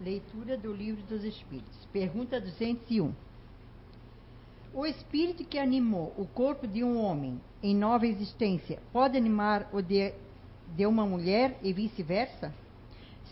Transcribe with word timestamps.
Leitura 0.00 0.56
do 0.56 0.72
Livro 0.72 1.02
dos 1.02 1.24
Espíritos. 1.24 1.76
Pergunta 1.92 2.40
201. 2.40 3.12
O 4.72 4.86
espírito 4.86 5.44
que 5.44 5.58
animou 5.58 6.14
o 6.16 6.24
corpo 6.24 6.68
de 6.68 6.84
um 6.84 7.02
homem 7.02 7.40
em 7.60 7.74
nova 7.74 8.06
existência 8.06 8.78
pode 8.92 9.16
animar 9.16 9.68
o 9.72 9.82
de, 9.82 10.12
de 10.76 10.86
uma 10.86 11.04
mulher 11.04 11.58
e 11.64 11.72
vice-versa? 11.72 12.54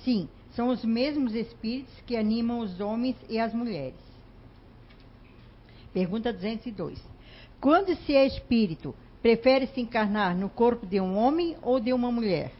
Sim, 0.02 0.28
são 0.56 0.68
os 0.68 0.84
mesmos 0.84 1.36
espíritos 1.36 1.94
que 2.04 2.16
animam 2.16 2.58
os 2.58 2.80
homens 2.80 3.14
e 3.28 3.38
as 3.38 3.54
mulheres. 3.54 4.00
Pergunta 5.92 6.32
202. 6.32 7.00
Quando 7.60 7.94
se 7.94 8.12
é 8.12 8.26
espírito, 8.26 8.92
prefere 9.22 9.68
se 9.68 9.80
encarnar 9.80 10.36
no 10.36 10.50
corpo 10.50 10.84
de 10.84 11.00
um 11.00 11.16
homem 11.16 11.56
ou 11.62 11.78
de 11.78 11.92
uma 11.92 12.10
mulher? 12.10 12.52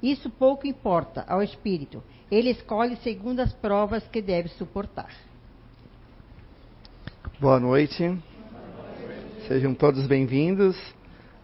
Isso 0.00 0.30
pouco 0.30 0.68
importa 0.68 1.24
ao 1.28 1.42
espírito. 1.42 2.00
Ele 2.30 2.50
escolhe 2.50 2.96
segundo 2.96 3.40
as 3.40 3.52
provas 3.52 4.06
que 4.06 4.22
deve 4.22 4.48
suportar. 4.50 5.10
Boa 7.40 7.58
noite. 7.58 8.16
Sejam 9.48 9.74
todos 9.74 10.06
bem-vindos. 10.06 10.76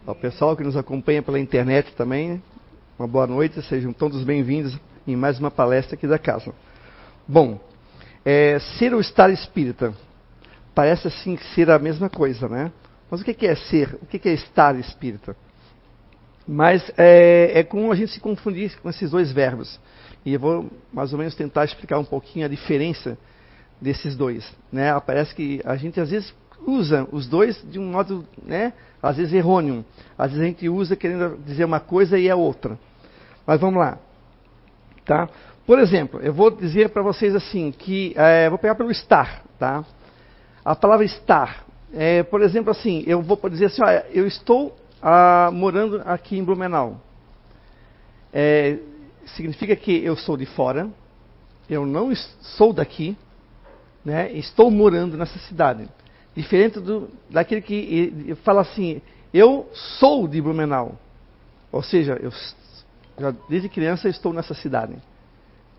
Ao 0.05 0.15
pessoal 0.15 0.55
que 0.55 0.63
nos 0.63 0.77
acompanha 0.77 1.21
pela 1.21 1.37
internet 1.37 1.93
também, 1.95 2.41
uma 2.97 3.07
boa 3.07 3.27
noite. 3.27 3.61
Sejam 3.63 3.91
todos 3.91 4.23
bem-vindos 4.23 4.79
em 5.05 5.17
mais 5.17 5.37
uma 5.37 5.51
palestra 5.51 5.95
aqui 5.95 6.07
da 6.07 6.17
casa. 6.17 6.53
Bom, 7.27 7.59
é, 8.23 8.57
ser 8.79 8.93
ou 8.93 9.01
estar 9.01 9.29
espírita 9.29 9.93
parece 10.73 11.09
assim 11.09 11.35
ser 11.53 11.69
a 11.69 11.77
mesma 11.77 12.09
coisa, 12.09 12.47
né? 12.47 12.71
Mas 13.11 13.19
o 13.19 13.25
que 13.25 13.45
é 13.45 13.55
ser? 13.55 13.97
O 14.01 14.05
que 14.05 14.29
é 14.29 14.33
estar 14.33 14.73
espírita? 14.79 15.35
Mas 16.47 16.89
é, 16.97 17.59
é 17.59 17.63
comum 17.63 17.91
a 17.91 17.95
gente 17.95 18.13
se 18.13 18.19
confundir 18.19 18.79
com 18.79 18.89
esses 18.89 19.11
dois 19.11 19.31
verbos. 19.31 19.79
E 20.25 20.33
eu 20.33 20.39
vou 20.39 20.69
mais 20.93 21.11
ou 21.11 21.19
menos 21.19 21.35
tentar 21.35 21.65
explicar 21.65 21.99
um 21.99 22.05
pouquinho 22.05 22.45
a 22.45 22.49
diferença 22.49 23.17
desses 23.81 24.15
dois. 24.15 24.49
Né? 24.71 24.97
Parece 25.01 25.35
que 25.35 25.61
a 25.65 25.75
gente 25.75 25.99
às 25.99 26.09
vezes 26.09 26.33
usa 26.65 27.07
os 27.11 27.27
dois 27.27 27.61
de 27.69 27.79
um 27.79 27.91
modo, 27.91 28.25
né, 28.43 28.73
às 29.01 29.17
vezes 29.17 29.33
errôneo. 29.33 29.85
Às 30.17 30.31
vezes 30.31 30.43
a 30.43 30.47
gente 30.47 30.69
usa 30.69 30.95
querendo 30.95 31.37
dizer 31.45 31.65
uma 31.65 31.79
coisa 31.79 32.17
e 32.17 32.27
é 32.27 32.35
outra. 32.35 32.77
Mas 33.45 33.59
vamos 33.59 33.79
lá. 33.79 33.97
Tá? 35.05 35.29
Por 35.65 35.79
exemplo, 35.79 36.19
eu 36.21 36.33
vou 36.33 36.51
dizer 36.51 36.89
para 36.89 37.01
vocês 37.01 37.35
assim, 37.35 37.71
que 37.71 38.13
é, 38.15 38.49
vou 38.49 38.57
pegar 38.57 38.75
pelo 38.75 38.91
estar. 38.91 39.43
Tá? 39.59 39.83
A 40.63 40.75
palavra 40.75 41.05
estar. 41.05 41.65
É, 41.93 42.23
por 42.23 42.41
exemplo, 42.41 42.71
assim, 42.71 43.03
eu 43.07 43.21
vou 43.21 43.37
dizer 43.49 43.65
assim, 43.65 43.81
olha, 43.81 44.05
eu 44.11 44.27
estou 44.27 44.75
morando 45.53 46.01
aqui 46.05 46.37
em 46.37 46.43
Blumenau. 46.43 47.01
É, 48.33 48.77
significa 49.35 49.75
que 49.75 50.03
eu 50.03 50.15
sou 50.15 50.37
de 50.37 50.45
fora, 50.45 50.89
eu 51.69 51.85
não 51.85 52.13
sou 52.15 52.71
daqui, 52.73 53.17
né, 54.03 54.31
estou 54.33 54.71
morando 54.71 55.17
nessa 55.17 55.37
cidade. 55.39 55.87
Diferente 56.35 56.79
do, 56.79 57.09
daquele 57.29 57.61
que 57.61 58.35
fala 58.43 58.61
assim, 58.61 59.01
eu 59.33 59.69
sou 59.73 60.27
de 60.27 60.41
Blumenau. 60.41 60.97
Ou 61.71 61.83
seja, 61.83 62.17
eu 62.21 62.31
já, 63.19 63.33
desde 63.49 63.67
criança 63.67 64.07
estou 64.07 64.31
nessa 64.31 64.53
cidade. 64.53 64.95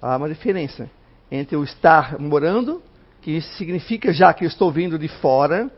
Há 0.02 0.16
uma 0.16 0.28
diferença 0.28 0.90
entre 1.30 1.56
eu 1.56 1.62
estar 1.62 2.18
morando, 2.18 2.82
que 3.22 3.40
significa 3.40 4.12
já 4.12 4.32
que 4.32 4.44
eu 4.44 4.48
estou 4.48 4.70
vindo 4.70 4.98
de 4.98 5.08
fora, 5.08 5.70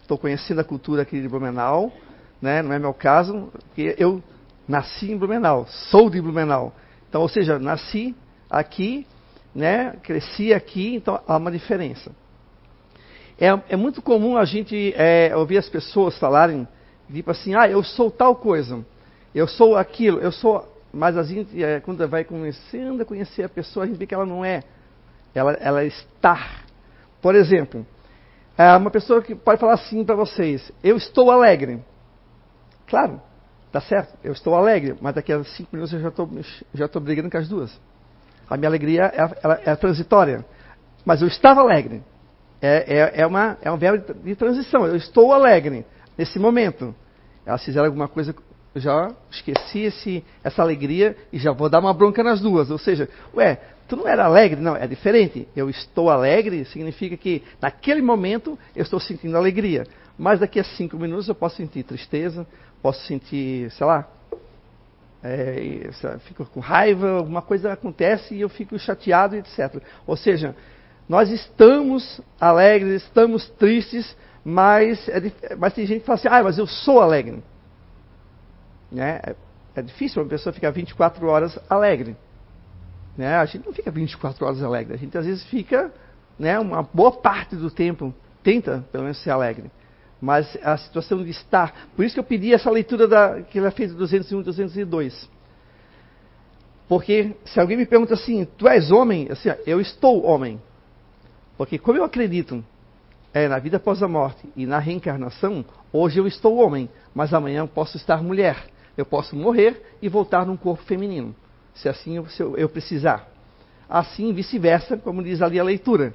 estou 0.00 0.16
conhecendo 0.18 0.60
a 0.60 0.64
cultura 0.64 1.02
aqui 1.02 1.20
de 1.20 1.28
Blumenau, 1.28 1.92
né? 2.42 2.60
não 2.60 2.72
é 2.72 2.78
meu 2.78 2.92
caso, 2.92 3.48
porque 3.52 3.94
eu 3.96 4.20
nasci 4.66 5.12
em 5.12 5.16
Blumenau, 5.16 5.66
sou 5.90 6.10
de 6.10 6.20
Blumenau. 6.20 6.74
Então, 7.08 7.22
ou 7.22 7.28
seja, 7.28 7.58
nasci 7.58 8.16
aqui, 8.50 9.06
né? 9.54 9.94
cresci 10.02 10.52
aqui, 10.52 10.96
então 10.96 11.20
há 11.26 11.36
uma 11.36 11.52
diferença. 11.52 12.10
É, 13.38 13.46
é 13.70 13.76
muito 13.76 14.02
comum 14.02 14.36
a 14.36 14.44
gente 14.44 14.92
é, 14.96 15.34
ouvir 15.36 15.58
as 15.58 15.68
pessoas 15.68 16.18
falarem, 16.18 16.66
tipo 17.12 17.30
assim, 17.30 17.54
ah, 17.54 17.68
eu 17.68 17.82
sou 17.84 18.10
tal 18.10 18.34
coisa, 18.34 18.84
eu 19.34 19.46
sou 19.46 19.76
aquilo, 19.76 20.18
eu 20.18 20.32
sou. 20.32 20.68
Mas 20.92 21.16
a 21.16 21.22
gente, 21.22 21.62
é, 21.62 21.80
quando 21.80 22.06
vai 22.08 22.24
começando 22.24 23.00
a 23.00 23.04
conhecer 23.04 23.44
a 23.44 23.48
pessoa, 23.48 23.84
a 23.84 23.86
gente 23.86 23.98
vê 23.98 24.06
que 24.06 24.14
ela 24.14 24.26
não 24.26 24.44
é. 24.44 24.62
Ela, 25.34 25.52
ela 25.54 25.84
está. 25.84 26.60
Por 27.22 27.34
exemplo, 27.34 27.86
é 28.58 28.76
uma 28.76 28.90
pessoa 28.90 29.22
que 29.22 29.34
pode 29.34 29.58
falar 29.58 29.74
assim 29.74 30.04
para 30.04 30.14
vocês: 30.14 30.70
Eu 30.82 30.96
estou 30.96 31.30
alegre. 31.30 31.80
Claro, 32.92 33.22
tá 33.72 33.80
certo, 33.80 34.18
eu 34.22 34.34
estou 34.34 34.54
alegre, 34.54 34.94
mas 35.00 35.14
daqui 35.14 35.32
a 35.32 35.42
cinco 35.44 35.70
minutos 35.72 35.94
eu 35.94 36.00
já 36.00 36.08
estou 36.08 36.28
já 36.74 36.84
estou 36.84 37.00
brigando 37.00 37.30
com 37.30 37.38
as 37.38 37.48
duas. 37.48 37.80
A 38.50 38.54
minha 38.58 38.68
alegria 38.68 39.10
é, 39.64 39.70
é 39.70 39.76
transitória, 39.76 40.44
mas 41.02 41.22
eu 41.22 41.28
estava 41.28 41.62
alegre. 41.62 42.02
É, 42.60 42.98
é, 42.98 43.20
é, 43.22 43.26
uma, 43.26 43.56
é 43.62 43.72
um 43.72 43.78
verbo 43.78 44.12
de 44.22 44.36
transição. 44.36 44.86
Eu 44.86 44.96
estou 44.96 45.32
alegre 45.32 45.86
nesse 46.18 46.38
momento. 46.38 46.94
Elas 47.46 47.64
fizeram 47.64 47.86
alguma 47.86 48.08
coisa, 48.08 48.34
eu 48.74 48.80
já 48.82 49.10
esqueci 49.30 49.84
esse, 49.84 50.22
essa 50.44 50.60
alegria 50.60 51.16
e 51.32 51.38
já 51.38 51.50
vou 51.50 51.70
dar 51.70 51.78
uma 51.78 51.94
bronca 51.94 52.22
nas 52.22 52.42
duas. 52.42 52.70
Ou 52.70 52.76
seja, 52.76 53.08
ué, 53.34 53.58
tu 53.88 53.96
não 53.96 54.06
era 54.06 54.26
alegre? 54.26 54.60
Não, 54.60 54.76
é 54.76 54.86
diferente. 54.86 55.48
Eu 55.56 55.70
estou 55.70 56.10
alegre 56.10 56.66
significa 56.66 57.16
que 57.16 57.42
naquele 57.58 58.02
momento 58.02 58.58
eu 58.76 58.82
estou 58.82 59.00
sentindo 59.00 59.34
alegria. 59.34 59.86
Mas 60.18 60.40
daqui 60.40 60.60
a 60.60 60.64
cinco 60.64 60.98
minutos 60.98 61.26
eu 61.26 61.34
posso 61.34 61.56
sentir 61.56 61.82
tristeza, 61.84 62.46
posso 62.82 63.06
sentir, 63.06 63.70
sei 63.70 63.86
lá, 63.86 64.08
é, 65.22 65.88
fico 66.26 66.44
com 66.46 66.58
raiva, 66.58 67.12
alguma 67.12 67.40
coisa 67.40 67.72
acontece 67.72 68.34
e 68.34 68.40
eu 68.40 68.48
fico 68.48 68.76
chateado, 68.76 69.36
etc. 69.36 69.80
Ou 70.04 70.16
seja, 70.16 70.56
nós 71.08 71.30
estamos 71.30 72.20
alegres, 72.40 73.04
estamos 73.04 73.48
tristes, 73.50 74.16
mas, 74.44 75.08
é, 75.08 75.54
mas 75.56 75.72
tem 75.74 75.86
gente 75.86 76.00
que 76.00 76.06
fala 76.06 76.18
assim, 76.18 76.28
ah, 76.28 76.42
mas 76.42 76.58
eu 76.58 76.66
sou 76.66 77.00
alegre. 77.00 77.42
Né? 78.90 79.20
É, 79.24 79.36
é 79.76 79.82
difícil 79.82 80.20
uma 80.20 80.28
pessoa 80.28 80.52
ficar 80.52 80.70
24 80.70 81.24
horas 81.28 81.58
alegre. 81.70 82.16
Né? 83.16 83.36
A 83.36 83.44
gente 83.44 83.64
não 83.64 83.72
fica 83.72 83.90
24 83.92 84.44
horas 84.44 84.62
alegre, 84.62 84.94
a 84.94 84.98
gente 84.98 85.16
às 85.16 85.24
vezes 85.24 85.44
fica 85.44 85.92
né, 86.36 86.58
uma 86.58 86.82
boa 86.82 87.12
parte 87.12 87.54
do 87.54 87.70
tempo, 87.70 88.12
tenta 88.42 88.84
pelo 88.90 89.04
menos 89.04 89.22
ser 89.22 89.30
alegre 89.30 89.70
mas 90.22 90.56
a 90.62 90.76
situação 90.76 91.24
de 91.24 91.30
estar. 91.30 91.88
Por 91.96 92.04
isso 92.04 92.14
que 92.14 92.20
eu 92.20 92.24
pedi 92.24 92.54
essa 92.54 92.70
leitura 92.70 93.08
da, 93.08 93.42
que 93.42 93.58
ela 93.58 93.72
fez 93.72 93.90
de 93.90 93.96
201 93.96 94.40
e 94.40 94.44
202. 94.44 95.30
Porque 96.88 97.34
se 97.44 97.58
alguém 97.58 97.76
me 97.76 97.84
pergunta 97.84 98.14
assim, 98.14 98.46
tu 98.56 98.68
és 98.68 98.92
homem? 98.92 99.26
Assim, 99.32 99.48
eu 99.66 99.80
estou 99.80 100.24
homem. 100.24 100.62
Porque 101.58 101.76
como 101.76 101.98
eu 101.98 102.04
acredito 102.04 102.64
é, 103.34 103.48
na 103.48 103.58
vida 103.58 103.78
após 103.78 104.00
a 104.00 104.06
morte 104.06 104.48
e 104.54 104.64
na 104.64 104.78
reencarnação, 104.78 105.64
hoje 105.92 106.20
eu 106.20 106.26
estou 106.28 106.56
homem, 106.58 106.88
mas 107.12 107.34
amanhã 107.34 107.58
eu 107.58 107.68
posso 107.68 107.96
estar 107.96 108.22
mulher. 108.22 108.64
Eu 108.96 109.04
posso 109.04 109.34
morrer 109.34 109.96
e 110.00 110.08
voltar 110.08 110.46
num 110.46 110.56
corpo 110.56 110.84
feminino, 110.84 111.34
se 111.74 111.88
assim 111.88 112.18
eu, 112.18 112.26
se 112.26 112.40
eu, 112.40 112.56
eu 112.56 112.68
precisar. 112.68 113.28
Assim 113.88 114.32
vice-versa, 114.32 114.96
como 114.96 115.20
diz 115.20 115.42
ali 115.42 115.58
a 115.58 115.64
leitura. 115.64 116.14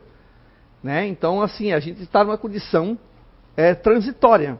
Né? 0.81 1.07
Então, 1.07 1.41
assim, 1.41 1.73
a 1.73 1.79
gente 1.79 2.03
está 2.03 2.23
numa 2.23 2.37
condição 2.37 2.97
é 3.57 3.73
transitória. 3.73 4.59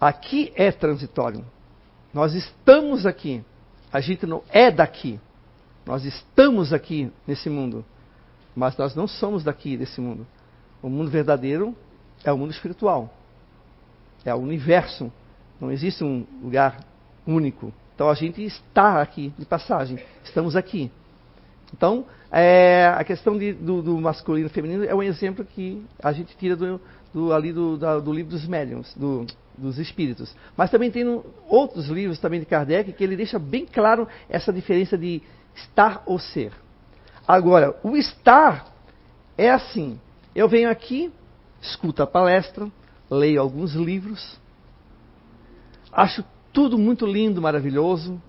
Aqui 0.00 0.52
é 0.54 0.70
transitório. 0.70 1.44
Nós 2.14 2.32
estamos 2.32 3.04
aqui. 3.04 3.44
A 3.92 4.00
gente 4.00 4.24
não 4.24 4.42
é 4.50 4.70
daqui. 4.70 5.18
Nós 5.84 6.04
estamos 6.04 6.72
aqui 6.72 7.12
nesse 7.26 7.50
mundo. 7.50 7.84
Mas 8.54 8.76
nós 8.76 8.94
não 8.94 9.08
somos 9.08 9.42
daqui 9.42 9.76
desse 9.76 10.00
mundo. 10.00 10.24
O 10.80 10.88
mundo 10.88 11.10
verdadeiro 11.10 11.74
é 12.24 12.32
o 12.32 12.38
mundo 12.38 12.52
espiritual. 12.52 13.12
É 14.24 14.32
o 14.32 14.38
universo. 14.38 15.12
Não 15.60 15.72
existe 15.72 16.04
um 16.04 16.24
lugar 16.40 16.78
único. 17.26 17.72
Então 17.94 18.08
a 18.08 18.14
gente 18.14 18.42
está 18.44 19.02
aqui 19.02 19.32
de 19.36 19.44
passagem. 19.44 19.98
Estamos 20.22 20.54
aqui. 20.54 20.90
Então, 21.72 22.06
é, 22.30 22.86
a 22.86 23.02
questão 23.02 23.36
de, 23.36 23.52
do, 23.52 23.82
do, 23.82 23.98
masculino 23.98 24.46
e 24.46 24.50
feminino 24.50 24.84
é 24.84 24.94
um 24.94 25.02
exemplo 25.02 25.44
que 25.44 25.84
a 26.02 26.12
gente 26.12 26.36
tira 26.36 26.54
do, 26.54 26.80
do, 27.12 27.32
ali 27.32 27.52
do, 27.52 27.76
da, 27.76 27.98
do 27.98 28.12
livro 28.12 28.30
dos 28.30 28.46
médiums, 28.46 28.94
do, 28.94 29.26
dos 29.56 29.78
espíritos. 29.78 30.34
Mas 30.56 30.70
também 30.70 30.90
tem 30.90 31.04
no, 31.04 31.24
outros 31.48 31.88
livros 31.88 32.18
também 32.18 32.40
de 32.40 32.46
Kardec 32.46 32.92
que 32.92 33.04
ele 33.04 33.16
deixa 33.16 33.38
bem 33.38 33.66
claro 33.66 34.06
essa 34.28 34.52
diferença 34.52 34.96
de 34.96 35.22
estar 35.54 36.02
ou 36.06 36.18
ser. 36.18 36.52
Agora, 37.26 37.78
o 37.82 37.96
estar 37.96 38.66
é 39.36 39.50
assim: 39.50 39.98
eu 40.34 40.48
venho 40.48 40.70
aqui, 40.70 41.12
escuto 41.60 42.02
a 42.02 42.06
palestra, 42.06 42.70
leio 43.10 43.40
alguns 43.40 43.74
livros, 43.74 44.38
acho 45.92 46.24
tudo 46.52 46.78
muito 46.78 47.06
lindo, 47.06 47.42
maravilhoso, 47.42 48.20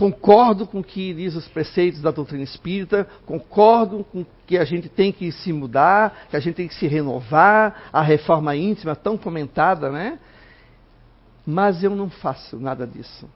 concordo 0.00 0.66
com 0.66 0.80
o 0.80 0.82
que 0.82 1.12
diz 1.12 1.34
os 1.34 1.46
preceitos 1.46 2.00
da 2.00 2.10
doutrina 2.10 2.42
espírita, 2.42 3.06
concordo 3.26 4.02
com 4.02 4.24
que 4.46 4.56
a 4.56 4.64
gente 4.64 4.88
tem 4.88 5.12
que 5.12 5.30
se 5.30 5.52
mudar, 5.52 6.26
que 6.30 6.36
a 6.36 6.40
gente 6.40 6.54
tem 6.54 6.66
que 6.66 6.74
se 6.74 6.86
renovar, 6.86 7.90
a 7.92 8.00
reforma 8.00 8.56
íntima 8.56 8.96
tão 8.96 9.18
comentada, 9.18 9.90
né? 9.90 10.18
Mas 11.44 11.84
eu 11.84 11.94
não 11.94 12.08
faço 12.08 12.58
nada 12.58 12.86
disso. 12.86 13.28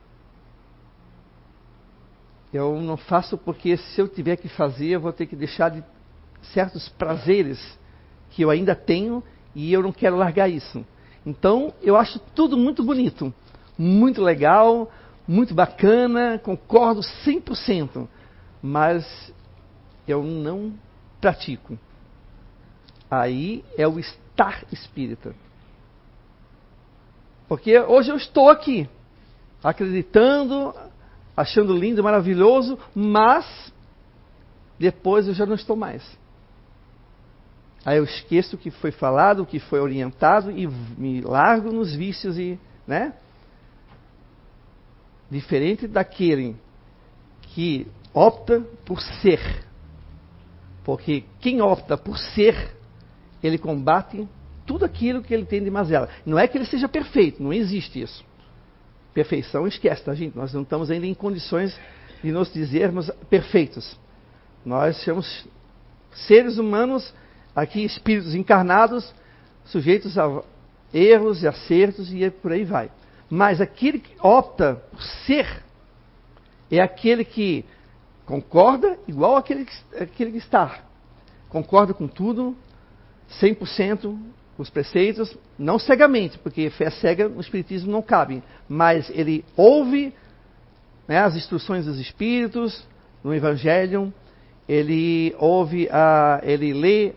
Eu 2.51 2.81
não 2.81 2.97
faço 2.97 3.37
porque 3.37 3.77
se 3.77 4.01
eu 4.01 4.07
tiver 4.07 4.35
que 4.35 4.49
fazer, 4.49 4.87
eu 4.87 5.01
vou 5.01 5.13
ter 5.13 5.27
que 5.27 5.35
deixar 5.35 5.69
de 5.69 5.83
certos 6.51 6.89
prazeres 6.89 7.77
que 8.31 8.41
eu 8.41 8.49
ainda 8.49 8.73
tenho 8.73 9.23
e 9.53 9.71
eu 9.71 9.83
não 9.83 9.91
quero 9.91 10.15
largar 10.15 10.49
isso. 10.49 10.83
Então, 11.23 11.75
eu 11.83 11.95
acho 11.95 12.17
tudo 12.33 12.57
muito 12.57 12.83
bonito, 12.83 13.31
muito 13.77 14.19
legal, 14.19 14.91
muito 15.27 15.53
bacana, 15.53 16.39
concordo 16.39 17.01
100%, 17.25 18.07
mas 18.61 19.33
eu 20.07 20.23
não 20.23 20.73
pratico. 21.19 21.77
Aí 23.09 23.63
é 23.77 23.87
o 23.87 23.99
estar 23.99 24.63
espírita. 24.71 25.35
Porque 27.47 27.79
hoje 27.79 28.11
eu 28.11 28.17
estou 28.17 28.49
aqui, 28.49 28.89
acreditando, 29.63 30.73
achando 31.35 31.77
lindo, 31.77 32.03
maravilhoso, 32.03 32.77
mas 32.93 33.71
depois 34.79 35.27
eu 35.27 35.33
já 35.33 35.45
não 35.45 35.55
estou 35.55 35.75
mais. 35.75 36.03
Aí 37.85 37.97
eu 37.97 38.03
esqueço 38.03 38.55
o 38.55 38.59
que 38.59 38.71
foi 38.71 38.91
falado, 38.91 39.43
o 39.43 39.45
que 39.45 39.59
foi 39.59 39.79
orientado 39.79 40.49
e 40.51 40.67
me 40.67 41.21
largo 41.21 41.71
nos 41.71 41.93
vícios 41.95 42.37
e, 42.37 42.59
né? 42.87 43.13
Diferente 45.29 45.87
daquele 45.87 46.55
que 47.41 47.87
opta 48.13 48.61
por 48.85 49.01
ser. 49.01 49.39
Porque 50.83 51.23
quem 51.39 51.61
opta 51.61 51.97
por 51.97 52.17
ser, 52.17 52.75
ele 53.41 53.57
combate 53.57 54.27
tudo 54.65 54.85
aquilo 54.85 55.21
que 55.21 55.33
ele 55.33 55.45
tem 55.45 55.63
de 55.63 55.69
mazela. 55.69 56.09
Não 56.25 56.37
é 56.37 56.47
que 56.47 56.57
ele 56.57 56.65
seja 56.65 56.87
perfeito, 56.87 57.41
não 57.41 57.53
existe 57.53 58.01
isso. 58.01 58.23
Perfeição 59.13 59.65
esquece, 59.65 60.03
tá, 60.03 60.13
gente? 60.13 60.35
Nós 60.35 60.53
não 60.53 60.63
estamos 60.63 60.91
ainda 60.91 61.05
em 61.05 61.13
condições 61.13 61.79
de 62.23 62.31
nos 62.31 62.51
dizermos 62.51 63.09
perfeitos. 63.29 63.97
Nós 64.65 64.97
somos 65.03 65.47
seres 66.11 66.57
humanos, 66.57 67.13
aqui 67.55 67.83
espíritos 67.83 68.33
encarnados, 68.35 69.13
sujeitos 69.65 70.17
a 70.17 70.43
erros 70.93 71.43
e 71.43 71.47
acertos 71.47 72.11
e 72.11 72.29
por 72.29 72.51
aí 72.51 72.63
vai. 72.63 72.89
Mas 73.29 73.59
aquele 73.59 73.99
que 73.99 74.15
opta 74.19 74.75
por 74.91 75.01
ser 75.25 75.63
é 76.71 76.79
aquele 76.79 77.23
que 77.25 77.65
concorda 78.25 78.97
igual 79.07 79.35
aquele 79.35 79.65
que, 79.65 79.73
aquele 79.97 80.31
que 80.31 80.37
está. 80.37 80.79
Concorda 81.49 81.93
com 81.93 82.07
tudo, 82.07 82.55
100%, 83.41 84.17
os 84.57 84.69
preceitos, 84.69 85.35
não 85.57 85.77
cegamente, 85.77 86.37
porque 86.39 86.69
fé 86.69 86.89
cega 86.89 87.27
no 87.27 87.41
Espiritismo 87.41 87.91
não 87.91 88.01
cabe, 88.01 88.41
mas 88.69 89.09
ele 89.09 89.43
ouve 89.55 90.13
né, 91.07 91.19
as 91.19 91.35
instruções 91.35 91.85
dos 91.85 91.99
Espíritos, 91.99 92.85
no 93.23 93.33
Evangelho, 93.33 94.13
ele 94.67 95.35
ouve, 95.37 95.89
a, 95.91 96.39
ele 96.43 96.73
lê 96.73 97.13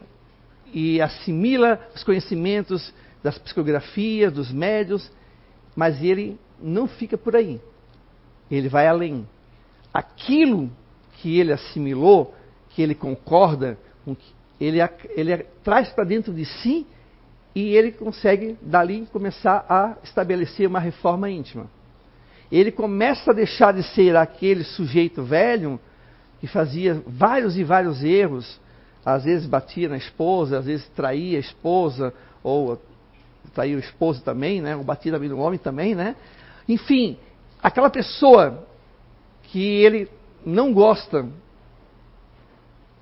e 0.73 1.01
assimila 1.01 1.81
os 1.95 2.03
conhecimentos 2.03 2.93
das 3.23 3.39
psicografias, 3.39 4.33
dos 4.33 4.53
médios, 4.53 5.11
mas 5.79 6.03
ele 6.03 6.37
não 6.61 6.89
fica 6.89 7.17
por 7.17 7.37
aí. 7.37 7.61
Ele 8.51 8.69
vai 8.69 8.89
além. 8.89 9.25
Aquilo 9.95 10.69
que 11.13 11.39
ele 11.39 11.53
assimilou, 11.53 12.35
que 12.71 12.83
ele 12.83 12.97
concorda, 12.97 13.79
ele, 14.61 14.81
ele 15.11 15.47
traz 15.63 15.89
para 15.91 16.03
dentro 16.03 16.33
de 16.35 16.45
si 16.45 16.85
e 17.55 17.77
ele 17.77 17.93
consegue 17.93 18.59
dali 18.61 19.07
começar 19.13 19.65
a 19.69 19.97
estabelecer 20.03 20.67
uma 20.67 20.81
reforma 20.81 21.31
íntima. 21.31 21.69
Ele 22.51 22.73
começa 22.73 23.31
a 23.31 23.35
deixar 23.35 23.73
de 23.73 23.85
ser 23.85 24.17
aquele 24.17 24.65
sujeito 24.65 25.23
velho 25.23 25.79
que 26.41 26.49
fazia 26.49 27.01
vários 27.07 27.57
e 27.57 27.63
vários 27.63 28.03
erros, 28.03 28.61
às 29.05 29.23
vezes 29.23 29.47
batia 29.47 29.89
na 29.89 29.97
esposa, 29.97 30.59
às 30.59 30.65
vezes 30.65 30.89
traía 30.89 31.37
a 31.37 31.41
esposa, 31.41 32.13
ou 32.43 32.77
traía 33.51 33.77
o 33.77 33.81
esposo 33.81 34.23
também, 34.23 34.61
né? 34.61 34.77
ou 34.77 34.85
batia 34.85 35.13
também 35.13 35.29
no 35.29 35.39
homem 35.39 35.59
também, 35.59 35.95
né? 35.95 36.17
Enfim, 36.69 37.17
aquela 37.63 37.91
pessoa 37.91 38.67
que 39.45 39.61
ele 39.61 40.09
não 40.45 40.73
gosta, 40.73 41.27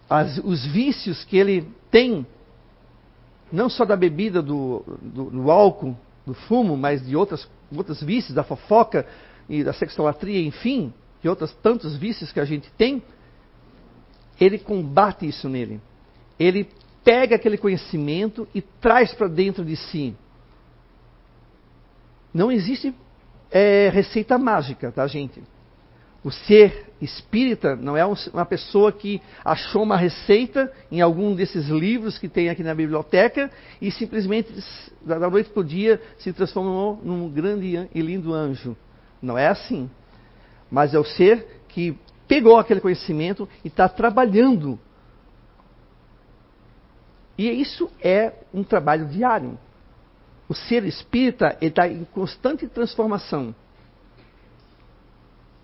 as, 0.09 0.39
os 0.39 0.65
vícios 0.67 1.25
que 1.25 1.37
ele 1.37 1.69
tem 1.91 2.27
não 3.51 3.69
só 3.69 3.85
da 3.85 3.97
bebida, 3.97 4.43
do, 4.43 4.83
do, 5.01 5.31
do 5.31 5.51
álcool, 5.51 5.97
do 6.27 6.35
fumo, 6.35 6.77
mas 6.77 7.07
de 7.07 7.17
outras, 7.17 7.49
outros 7.75 8.03
vícios, 8.03 8.35
da 8.35 8.43
fofoca 8.43 9.07
e 9.49 9.63
da 9.63 9.73
sexolatria, 9.73 10.43
enfim, 10.43 10.93
de 11.23 11.29
outros 11.29 11.53
tantos 11.63 11.97
vícios 11.97 12.33
que 12.33 12.41
a 12.41 12.45
gente 12.45 12.71
tem, 12.73 13.03
ele 14.41 14.59
combate 14.59 15.27
isso 15.27 15.49
nele. 15.49 15.81
Ele 16.39 16.69
pega 17.05 17.37
aquele 17.37 17.57
conhecimento 17.57 18.49
e 18.55 18.61
traz 18.61 19.15
para 19.15 19.29
dentro 19.29 19.65
de 19.65 19.77
si. 19.77 20.15
Não 22.37 22.53
existe 22.53 22.95
é, 23.51 23.89
receita 23.89 24.37
mágica, 24.37 24.93
tá, 24.93 25.07
gente? 25.07 25.43
O 26.23 26.31
ser 26.31 26.93
espírita 27.01 27.75
não 27.75 27.97
é 27.97 28.05
uma 28.05 28.45
pessoa 28.45 28.93
que 28.93 29.23
achou 29.43 29.83
uma 29.83 29.97
receita 29.97 30.71
em 30.93 31.01
algum 31.01 31.35
desses 31.35 31.69
livros 31.69 32.19
que 32.19 32.29
tem 32.29 32.51
aqui 32.51 32.63
na 32.63 32.75
biblioteca 32.75 33.51
e 33.81 33.91
simplesmente, 33.91 34.53
da 35.01 35.31
noite 35.31 35.49
para 35.49 35.61
o 35.63 35.65
dia, 35.65 35.99
se 36.19 36.31
transformou 36.31 37.01
num 37.03 37.27
grande 37.31 37.89
e 37.95 38.03
lindo 38.03 38.35
anjo. 38.35 38.77
Não 39.23 39.39
é 39.39 39.47
assim. 39.47 39.89
Mas 40.71 40.93
é 40.93 40.99
o 40.99 41.05
ser 41.05 41.63
que 41.69 41.99
pegou 42.29 42.59
aquele 42.59 42.83
conhecimento 42.83 43.49
e 43.65 43.69
está 43.69 43.89
trabalhando. 43.89 44.79
E 47.39 47.49
isso 47.49 47.91
é 47.99 48.35
um 48.53 48.63
trabalho 48.63 49.07
diário. 49.07 49.59
O 50.49 50.55
ser 50.55 50.85
espírita 50.85 51.57
está 51.61 51.89
em 51.89 52.05
constante 52.05 52.67
transformação. 52.69 53.55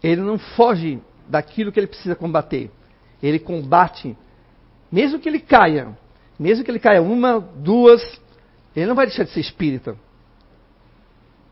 Ele 0.02 0.20
não 0.20 0.38
foge 0.38 1.00
daquilo 1.28 1.70
que 1.70 1.78
ele 1.78 1.86
precisa 1.86 2.16
combater. 2.16 2.70
Ele 3.22 3.38
combate, 3.38 4.16
mesmo 4.90 5.20
que 5.20 5.28
ele 5.28 5.38
caia, 5.38 5.96
mesmo 6.38 6.64
que 6.64 6.70
ele 6.70 6.80
caia 6.80 7.00
uma, 7.00 7.38
duas, 7.38 8.02
ele 8.74 8.86
não 8.86 8.96
vai 8.96 9.06
deixar 9.06 9.24
de 9.24 9.30
ser 9.30 9.40
espírita. 9.40 9.96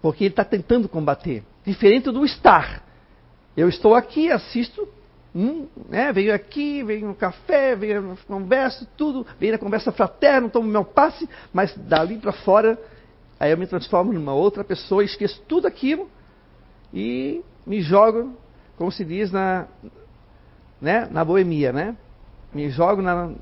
Porque 0.02 0.24
ele 0.24 0.32
está 0.32 0.44
tentando 0.44 0.88
combater. 0.88 1.44
Diferente 1.64 2.10
do 2.10 2.24
estar. 2.24 2.82
Eu 3.56 3.68
estou 3.68 3.94
aqui, 3.94 4.30
assisto, 4.30 4.88
hum, 5.34 5.68
né, 5.88 6.12
venho 6.12 6.34
aqui, 6.34 6.82
venho 6.82 7.08
no 7.08 7.14
café, 7.14 7.76
venho 7.76 8.02
na 8.02 8.16
conversa, 8.16 8.88
tudo, 8.96 9.26
venho 9.38 9.52
na 9.52 9.58
conversa 9.58 9.92
fraterna, 9.92 10.48
tomo 10.48 10.68
meu 10.68 10.84
passe, 10.84 11.28
mas 11.52 11.76
dali 11.76 12.16
para 12.18 12.32
fora, 12.32 12.78
aí 13.40 13.50
eu 13.50 13.58
me 13.58 13.66
transformo 13.66 14.12
numa 14.12 14.34
outra 14.34 14.62
pessoa, 14.62 15.02
esqueço 15.02 15.42
tudo 15.48 15.66
aquilo 15.66 16.10
e 16.92 17.42
me 17.66 17.80
jogo, 17.80 18.36
como 18.76 18.92
se 18.92 19.02
diz 19.02 19.32
na, 19.32 19.66
né, 20.80 21.08
na 21.10 21.24
boemia, 21.24 21.72
né? 21.72 21.96
Me 22.52 22.68
jogo 22.68 23.00
na, 23.00 23.32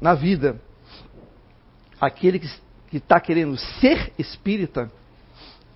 na 0.00 0.14
vida. 0.14 0.60
Aquele 2.00 2.40
que 2.40 2.48
está 2.96 3.20
querendo 3.20 3.56
ser 3.56 4.12
espírita, 4.18 4.90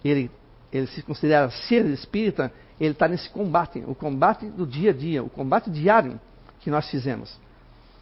ele, 0.04 0.28
ele 0.72 0.88
se 0.88 1.02
considera 1.02 1.48
ser 1.50 1.86
espírita, 1.86 2.52
ele 2.80 2.92
está 2.92 3.06
nesse 3.06 3.30
combate, 3.30 3.82
o 3.86 3.94
combate 3.94 4.46
do 4.46 4.66
dia 4.66 4.90
a 4.90 4.94
dia, 4.94 5.22
o 5.22 5.30
combate 5.30 5.70
diário 5.70 6.20
que 6.60 6.70
nós 6.70 6.90
fizemos. 6.90 7.38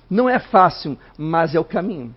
Não 0.09 0.28
é 0.28 0.38
fácil, 0.38 0.99
mas 1.18 1.54
é 1.54 1.61
o 1.61 1.64
caminho. 1.64 2.14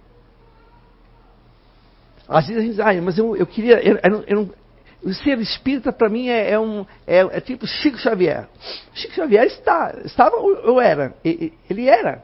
Às 2.29 2.47
vezes 2.47 2.57
a 2.57 2.61
gente 2.61 2.75
diz, 2.75 2.79
ah, 2.79 3.01
mas 3.01 3.17
eu, 3.17 3.35
eu 3.35 3.47
queria, 3.47 3.81
eu, 3.81 3.97
eu, 4.03 4.23
eu, 4.27 4.55
o 5.03 5.13
ser 5.13 5.39
espírita, 5.39 5.91
para 5.91 6.09
mim, 6.09 6.27
é, 6.27 6.51
é 6.51 6.59
um, 6.59 6.85
é, 7.07 7.19
é, 7.19 7.41
tipo 7.41 7.65
Chico 7.65 7.97
Xavier. 7.97 8.47
Chico 8.93 9.15
Xavier 9.15 9.45
está, 9.45 9.95
estava 10.05 10.35
ou 10.37 10.79
era? 10.79 11.15
Ele 11.23 11.87
era. 11.87 12.21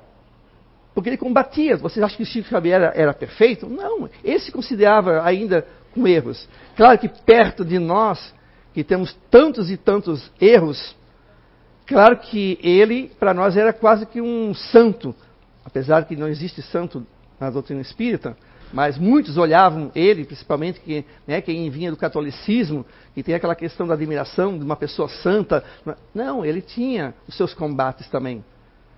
Porque 0.93 1.09
ele 1.09 1.17
combatia. 1.17 1.77
Vocês 1.77 2.03
acham 2.03 2.17
que 2.17 2.25
Chico 2.25 2.47
Xavier 2.47 2.81
era, 2.81 2.93
era 2.95 3.13
perfeito? 3.13 3.67
Não. 3.67 4.09
Ele 4.23 4.39
se 4.39 4.51
considerava 4.51 5.23
ainda 5.23 5.65
com 5.93 6.07
erros. 6.07 6.47
Claro 6.75 6.99
que 6.99 7.09
perto 7.09 7.65
de 7.65 7.79
nós, 7.79 8.33
que 8.73 8.83
temos 8.83 9.17
tantos 9.31 9.71
e 9.71 9.77
tantos 9.77 10.31
erros, 10.39 10.95
claro 11.87 12.17
que 12.17 12.59
ele, 12.61 13.11
para 13.19 13.33
nós, 13.33 13.57
era 13.57 13.73
quase 13.73 14.05
que 14.05 14.21
um 14.21 14.53
santo. 14.53 15.15
Apesar 15.63 16.05
que 16.05 16.15
não 16.15 16.27
existe 16.27 16.61
santo 16.61 17.05
na 17.39 17.49
doutrina 17.49 17.81
espírita, 17.81 18.37
mas 18.75 18.97
muitos 18.97 19.37
olhavam 19.37 19.89
ele, 19.95 20.25
principalmente 20.25 20.81
que, 20.81 21.05
né, 21.25 21.39
quem 21.39 21.69
vinha 21.69 21.89
do 21.89 21.95
catolicismo, 21.95 22.85
e 23.15 23.23
tem 23.23 23.33
aquela 23.33 23.55
questão 23.55 23.87
da 23.87 23.93
admiração 23.93 24.57
de 24.57 24.65
uma 24.65 24.75
pessoa 24.75 25.07
santa. 25.07 25.63
Não, 26.13 26.43
ele 26.43 26.61
tinha 26.61 27.13
os 27.25 27.37
seus 27.37 27.53
combates 27.53 28.09
também. 28.09 28.43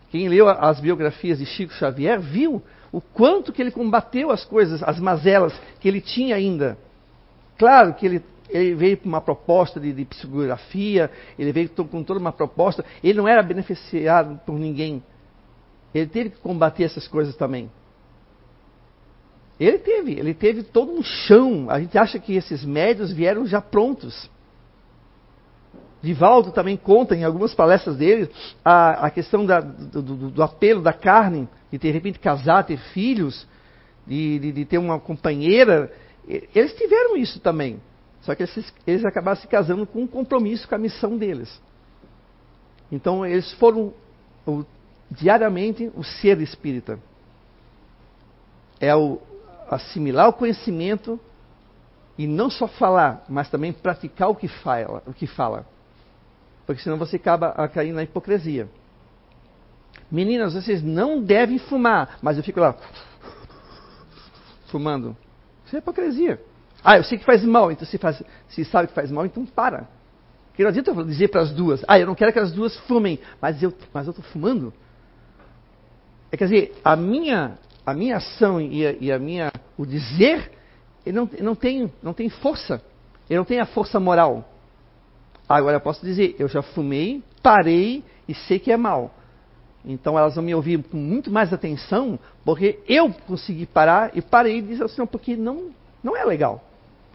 Quem 0.09 0.27
leu 0.29 0.49
as 0.49 0.79
biografias 0.79 1.37
de 1.37 1.45
Chico 1.45 1.71
Xavier 1.73 2.19
viu 2.19 2.59
o 2.91 2.99
quanto 2.99 3.53
que 3.53 3.61
ele 3.61 3.69
combateu 3.69 4.31
as 4.31 4.43
coisas, 4.43 4.81
as 4.81 4.99
mazelas 4.99 5.53
que 5.79 5.87
ele 5.87 6.01
tinha 6.01 6.35
ainda. 6.35 6.75
Claro 7.55 7.93
que 7.93 8.07
ele 8.07 8.23
ele 8.49 8.75
veio 8.75 8.97
com 8.97 9.09
uma 9.09 9.19
proposta 9.19 9.77
de, 9.77 9.91
de, 9.91 10.05
psicografia, 10.05 11.11
ele 11.37 11.51
veio 11.51 11.69
com 11.69 12.01
toda 12.01 12.17
uma 12.17 12.31
proposta. 12.31 12.83
Ele 13.03 13.17
não 13.17 13.27
era 13.27 13.43
beneficiado 13.43 14.39
por 14.45 14.57
ninguém. 14.57 15.03
Ele 15.93 16.07
teve 16.07 16.29
que 16.29 16.37
combater 16.39 16.85
essas 16.85 17.09
coisas 17.09 17.35
também. 17.35 17.69
Ele 19.59 19.79
teve, 19.79 20.11
ele 20.13 20.33
teve 20.33 20.63
todo 20.63 20.91
um 20.91 21.03
chão. 21.03 21.69
A 21.69 21.79
gente 21.79 21.97
acha 21.97 22.19
que 22.19 22.35
esses 22.35 22.63
médios 22.63 23.11
vieram 23.11 23.45
já 23.45 23.59
prontos. 23.59 24.29
Divaldo 26.01 26.51
também 26.51 26.77
conta 26.77 27.15
em 27.15 27.23
algumas 27.23 27.55
palestras 27.55 27.97
dele 27.97 28.29
a, 28.63 29.07
a 29.07 29.09
questão 29.09 29.45
da, 29.45 29.59
do, 29.59 30.01
do, 30.01 30.29
do, 30.29 30.43
apelo 30.43 30.81
da 30.81 30.93
carne, 30.93 31.49
de 31.71 31.77
de 31.79 31.89
repente 31.89 32.19
casar, 32.19 32.63
ter 32.65 32.77
filhos, 32.77 33.47
de, 34.05 34.37
de, 34.37 34.51
de, 34.51 34.65
ter 34.65 34.77
uma 34.77 34.99
companheira. 34.99 35.91
Eles 36.27 36.73
tiveram 36.73 37.17
isso 37.17 37.39
também. 37.39 37.81
Só 38.21 38.35
que 38.35 38.43
eles, 38.43 38.73
eles 38.85 39.05
acabaram 39.05 39.39
se 39.39 39.47
casando 39.47 39.87
com 39.87 40.03
um 40.03 40.07
compromisso 40.07 40.67
com 40.67 40.75
a 40.75 40.79
missão 40.79 41.17
deles. 41.17 41.59
Então 42.91 43.25
eles 43.25 43.51
foram 43.53 43.91
o, 44.45 44.63
diariamente 45.09 45.91
o 45.95 46.03
ser 46.03 46.39
espírita. 46.41 46.99
É 48.79 48.95
o 48.95 49.19
assimilar 49.69 50.29
o 50.29 50.33
conhecimento 50.33 51.19
e 52.17 52.25
não 52.25 52.49
só 52.49 52.67
falar, 52.67 53.23
mas 53.29 53.49
também 53.49 53.71
praticar 53.71 54.29
o 54.29 54.35
que 54.35 54.47
fala. 54.47 55.03
O 55.05 55.13
que 55.13 55.27
fala. 55.27 55.65
Porque 56.65 56.81
senão 56.81 56.97
você 56.97 57.15
acaba 57.15 57.49
a 57.49 57.67
cair 57.67 57.93
na 57.93 58.03
hipocrisia. 58.03 58.67
Meninas, 60.11 60.53
vocês 60.53 60.81
não 60.81 61.21
devem 61.21 61.59
fumar, 61.59 62.17
mas 62.21 62.37
eu 62.37 62.43
fico 62.43 62.59
lá 62.59 62.75
fumando. 64.67 65.15
Isso 65.65 65.75
é 65.75 65.79
hipocrisia. 65.79 66.41
Ah, 66.83 66.97
eu 66.97 67.03
sei 67.03 67.17
que 67.17 67.25
faz 67.25 67.43
mal, 67.43 67.71
então 67.71 67.85
se, 67.85 67.97
faz, 67.97 68.21
se 68.49 68.63
sabe 68.65 68.87
que 68.87 68.93
faz 68.93 69.11
mal, 69.11 69.25
então 69.25 69.45
para. 69.45 69.87
Porque 70.49 70.63
não 70.63 70.69
adianta 70.69 70.91
eu 70.91 71.03
dizer 71.03 71.29
para 71.29 71.41
as 71.41 71.51
duas, 71.51 71.83
ah, 71.87 71.99
eu 71.99 72.07
não 72.07 72.15
quero 72.15 72.31
que 72.31 72.39
as 72.39 72.51
duas 72.51 72.75
fumem, 72.81 73.19
mas 73.41 73.61
eu 73.61 73.73
mas 73.93 74.07
estou 74.07 74.23
fumando. 74.25 74.73
É, 76.31 76.37
quer 76.37 76.45
dizer, 76.45 76.75
a 76.83 76.95
minha, 76.95 77.57
a 77.87 77.93
minha 77.93 78.17
ação 78.17 78.59
e 78.59 78.85
a, 78.85 78.95
e 78.99 79.09
a 79.13 79.17
minha, 79.17 79.49
o 79.77 79.85
dizer, 79.85 80.51
ele 81.05 81.15
não, 81.15 81.29
não, 81.39 81.55
tem, 81.55 81.89
não 82.03 82.11
tem 82.11 82.27
força. 82.27 82.81
Ele 83.29 83.37
não 83.37 83.45
tem 83.45 83.61
a 83.61 83.65
força 83.65 83.97
moral. 83.97 84.43
Agora 85.47 85.77
eu 85.77 85.79
posso 85.79 86.05
dizer, 86.05 86.35
eu 86.37 86.49
já 86.49 86.61
fumei, 86.61 87.23
parei 87.41 88.03
e 88.27 88.35
sei 88.35 88.59
que 88.59 88.73
é 88.73 88.75
mal. 88.75 89.15
Então 89.85 90.19
elas 90.19 90.35
vão 90.35 90.43
me 90.43 90.53
ouvir 90.53 90.83
com 90.83 90.97
muito 90.97 91.31
mais 91.31 91.53
atenção, 91.53 92.19
porque 92.43 92.77
eu 92.89 93.09
consegui 93.25 93.65
parar 93.65 94.11
e 94.13 94.21
parei 94.21 94.57
e 94.57 94.61
disse 94.61 94.83
assim, 94.83 95.05
porque 95.05 95.37
não, 95.37 95.71
não 96.03 96.13
é 96.13 96.25
legal. 96.25 96.61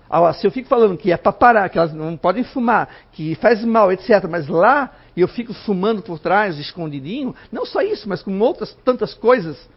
Agora, 0.09 0.33
se 0.33 0.47
eu 0.47 0.51
fico 0.51 0.71
falando 0.71 0.97
que 0.97 1.13
é 1.13 1.19
para 1.19 1.33
parar, 1.33 1.69
que 1.69 1.77
elas 1.77 1.93
não 1.93 2.17
podem 2.17 2.45
fumar, 2.45 2.89
que 3.13 3.35
faz 3.35 3.63
mal, 3.63 3.93
etc., 3.93 4.27
mas 4.27 4.49
lá 4.49 4.91
eu 5.15 5.29
fico 5.29 5.53
fumando 5.53 6.01
por 6.01 6.19
trás, 6.19 6.59
escondidinho, 6.59 7.35
não 7.51 7.67
só 7.67 7.83
isso, 7.83 8.09
mas 8.09 8.23
com 8.23 8.39
outras 8.41 8.73
tantas 8.83 9.13
coisas 9.13 9.69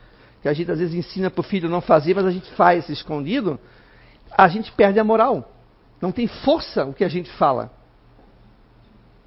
que 0.45 0.49
a 0.49 0.53
gente 0.53 0.71
às 0.71 0.77
vezes 0.77 0.93
ensina 0.93 1.31
para 1.31 1.41
o 1.41 1.43
filho 1.43 1.67
não 1.67 1.81
fazer, 1.81 2.13
mas 2.13 2.23
a 2.23 2.29
gente 2.29 2.47
faz 2.51 2.87
escondido, 2.87 3.59
a 4.37 4.47
gente 4.47 4.71
perde 4.73 4.99
a 4.99 5.03
moral. 5.03 5.51
Não 5.99 6.11
tem 6.11 6.27
força 6.27 6.85
o 6.85 6.93
que 6.93 7.03
a 7.03 7.07
gente 7.07 7.31
fala. 7.31 7.71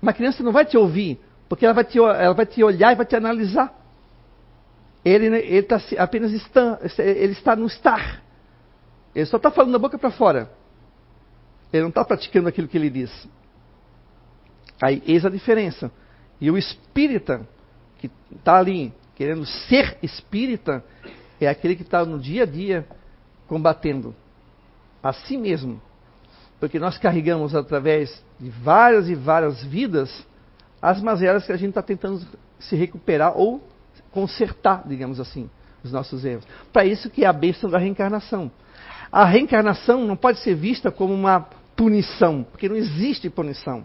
Uma 0.01 0.13
criança 0.13 0.45
não 0.45 0.53
vai 0.53 0.65
te 0.65 0.79
ouvir, 0.79 1.19
porque 1.49 1.65
ela 1.65 1.75
vai 1.75 1.83
te, 1.83 1.99
ela 1.99 2.35
vai 2.35 2.47
te 2.47 2.63
olhar 2.63 2.93
e 2.93 2.95
vai 2.95 3.05
te 3.05 3.17
analisar. 3.17 3.77
Ele, 5.05 5.27
ele 5.27 5.63
tá, 5.65 5.81
apenas 5.99 6.31
está, 6.31 6.79
ele 6.97 7.33
está 7.33 7.57
no 7.57 7.67
estar. 7.67 8.23
Ele 9.13 9.27
só 9.27 9.39
está 9.39 9.51
falando 9.51 9.73
da 9.73 9.79
boca 9.81 9.99
para 9.99 10.13
fora. 10.13 10.49
Ele 11.73 11.83
não 11.83 11.89
está 11.89 12.05
praticando 12.05 12.49
aquilo 12.49 12.69
que 12.69 12.79
ele 12.79 12.91
diz. 12.91 13.29
Aí, 14.81 15.03
eis 15.05 15.27
a 15.27 15.29
diferença. 15.29 15.91
E 16.41 16.49
o 16.49 16.57
espírita, 16.57 17.41
que 17.99 18.09
está 18.31 18.57
ali, 18.57 18.95
querendo 19.19 19.45
ser 19.45 19.99
espírita, 20.01 20.85
é 21.41 21.49
aquele 21.49 21.75
que 21.75 21.83
está 21.83 22.05
no 22.05 22.21
dia 22.21 22.45
a 22.45 22.47
dia 22.47 22.87
combatendo 23.49 24.15
a 25.03 25.13
si 25.13 25.37
mesmo. 25.37 25.83
Porque 26.61 26.79
nós 26.79 26.97
carregamos 26.99 27.53
através 27.53 28.25
de 28.39 28.49
várias 28.49 29.09
e 29.09 29.17
várias 29.17 29.63
vidas 29.65 30.25
as 30.81 31.03
mazelas 31.03 31.45
que 31.45 31.51
a 31.51 31.57
gente 31.57 31.71
está 31.71 31.83
tentando 31.83 32.25
se 32.61 32.77
recuperar 32.77 33.37
ou 33.37 33.61
consertar, 34.13 34.87
digamos 34.87 35.19
assim, 35.19 35.51
os 35.83 35.91
nossos 35.91 36.25
erros. 36.25 36.47
Para 36.73 36.85
isso 36.85 37.11
que 37.11 37.25
é 37.25 37.27
a 37.27 37.33
bênção 37.33 37.69
da 37.69 37.77
reencarnação. 37.77 38.49
A 39.11 39.25
reencarnação 39.25 40.07
não 40.07 40.17
pode 40.17 40.39
ser 40.39 40.55
vista 40.55 40.93
como 40.93 41.13
uma 41.13 41.41
punição, 41.75 42.45
porque 42.45 42.69
não 42.69 42.77
existe 42.77 43.29
punição. 43.29 43.85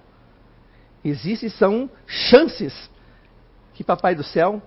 Existem 1.03 1.49
são 1.49 1.89
chances 2.05 2.87
que 3.73 3.83
Papai 3.83 4.13
do 4.13 4.23
Céu 4.23 4.61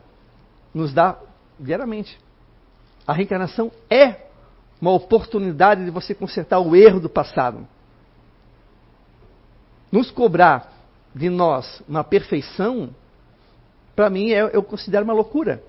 nos 0.76 0.92
dá 0.92 1.18
diariamente. 1.58 2.20
A 3.06 3.14
reencarnação 3.14 3.72
é 3.88 4.26
uma 4.78 4.92
oportunidade 4.92 5.82
de 5.82 5.90
você 5.90 6.14
consertar 6.14 6.60
o 6.60 6.76
erro 6.76 7.00
do 7.00 7.08
passado. 7.08 7.66
Nos 9.90 10.10
cobrar 10.10 10.70
de 11.14 11.30
nós 11.30 11.82
uma 11.88 12.04
perfeição, 12.04 12.94
para 13.94 14.10
mim 14.10 14.32
é, 14.32 14.54
eu 14.54 14.62
considero 14.62 15.02
uma 15.02 15.14
loucura. 15.14 15.62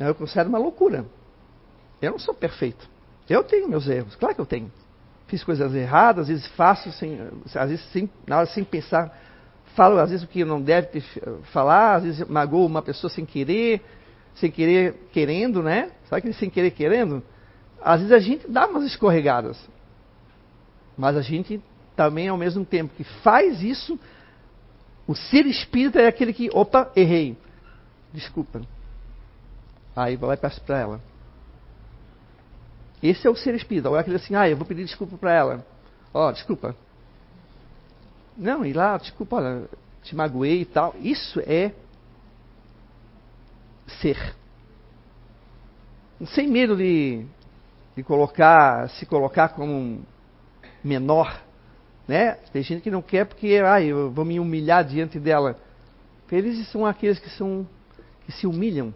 Eu 0.00 0.14
considero 0.14 0.48
uma 0.48 0.58
loucura. 0.58 1.04
Eu 2.00 2.12
não 2.12 2.18
sou 2.18 2.32
perfeito. 2.32 2.88
Eu 3.28 3.44
tenho 3.44 3.68
meus 3.68 3.86
erros, 3.88 4.16
claro 4.16 4.34
que 4.34 4.40
eu 4.40 4.46
tenho. 4.46 4.72
Fiz 5.26 5.44
coisas 5.44 5.74
erradas, 5.74 6.22
às 6.22 6.28
vezes 6.28 6.46
faço, 6.46 6.90
sem, 6.92 7.20
às 7.54 7.68
vezes 7.68 7.84
sem, 7.92 8.08
na 8.26 8.38
hora 8.38 8.46
sem 8.46 8.64
pensar, 8.64 9.14
falo 9.78 10.00
às 10.00 10.10
vezes 10.10 10.24
o 10.24 10.28
que 10.28 10.44
não 10.44 10.60
deve 10.60 11.00
falar, 11.52 11.94
às 11.94 12.02
vezes 12.02 12.28
magoo 12.28 12.66
uma 12.66 12.82
pessoa 12.82 13.08
sem 13.08 13.24
querer, 13.24 13.80
sem 14.34 14.50
querer 14.50 15.08
querendo, 15.12 15.62
né? 15.62 15.92
Sabe 16.08 16.18
aquele 16.18 16.34
sem 16.34 16.50
querer 16.50 16.72
querendo? 16.72 17.22
Às 17.80 18.00
vezes 18.00 18.12
a 18.12 18.18
gente 18.18 18.50
dá 18.50 18.66
umas 18.66 18.82
escorregadas. 18.82 19.56
Mas 20.96 21.16
a 21.16 21.22
gente 21.22 21.62
também, 21.94 22.26
ao 22.26 22.36
mesmo 22.36 22.64
tempo 22.64 22.92
que 22.96 23.04
faz 23.22 23.62
isso, 23.62 23.96
o 25.06 25.14
ser 25.14 25.46
espírita 25.46 26.00
é 26.00 26.08
aquele 26.08 26.32
que, 26.32 26.50
opa, 26.52 26.90
errei. 26.96 27.36
Desculpa. 28.12 28.62
Aí 29.94 30.16
vai 30.16 30.36
para 30.36 30.76
ela. 30.76 31.00
Esse 33.00 33.28
é 33.28 33.30
o 33.30 33.36
ser 33.36 33.54
espírita. 33.54 33.86
Agora 33.86 34.00
aquele 34.00 34.16
assim, 34.16 34.34
ah, 34.34 34.48
eu 34.48 34.56
vou 34.56 34.66
pedir 34.66 34.84
desculpa 34.84 35.16
para 35.16 35.32
ela. 35.32 35.66
Ó, 36.12 36.28
oh, 36.28 36.32
desculpa. 36.32 36.74
Não, 38.38 38.64
ir 38.64 38.72
lá, 38.72 38.96
desculpa, 38.96 39.36
olha, 39.36 39.68
te 40.02 40.14
magoei 40.14 40.62
e 40.62 40.64
tal. 40.64 40.94
Isso 41.00 41.40
é 41.40 41.72
ser. 44.00 44.34
Sem 46.34 46.48
medo 46.48 46.76
de, 46.76 47.26
de 47.96 48.02
colocar, 48.02 48.88
se 48.90 49.04
colocar 49.04 49.48
como 49.50 49.72
um 49.72 50.02
menor. 50.82 51.42
Né? 52.06 52.32
Tem 52.52 52.62
gente 52.62 52.82
que 52.82 52.90
não 52.90 53.02
quer 53.02 53.26
porque, 53.26 53.60
ah, 53.64 53.82
eu 53.82 54.10
vou 54.10 54.24
me 54.24 54.38
humilhar 54.38 54.84
diante 54.84 55.18
dela. 55.18 55.58
Felizes 56.28 56.70
são 56.70 56.86
aqueles 56.86 57.18
que 57.18 57.28
são 57.30 57.66
que 58.24 58.32
se 58.32 58.46
humilham 58.46 58.94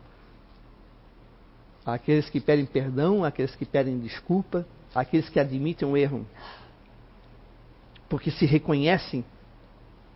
aqueles 1.84 2.30
que 2.30 2.40
pedem 2.40 2.64
perdão, 2.64 3.24
aqueles 3.24 3.54
que 3.54 3.64
pedem 3.64 3.98
desculpa, 3.98 4.66
aqueles 4.94 5.28
que 5.28 5.40
admitem 5.40 5.88
um 5.88 5.96
erro, 5.96 6.26
porque 8.12 8.30
se 8.30 8.44
reconhecem 8.44 9.24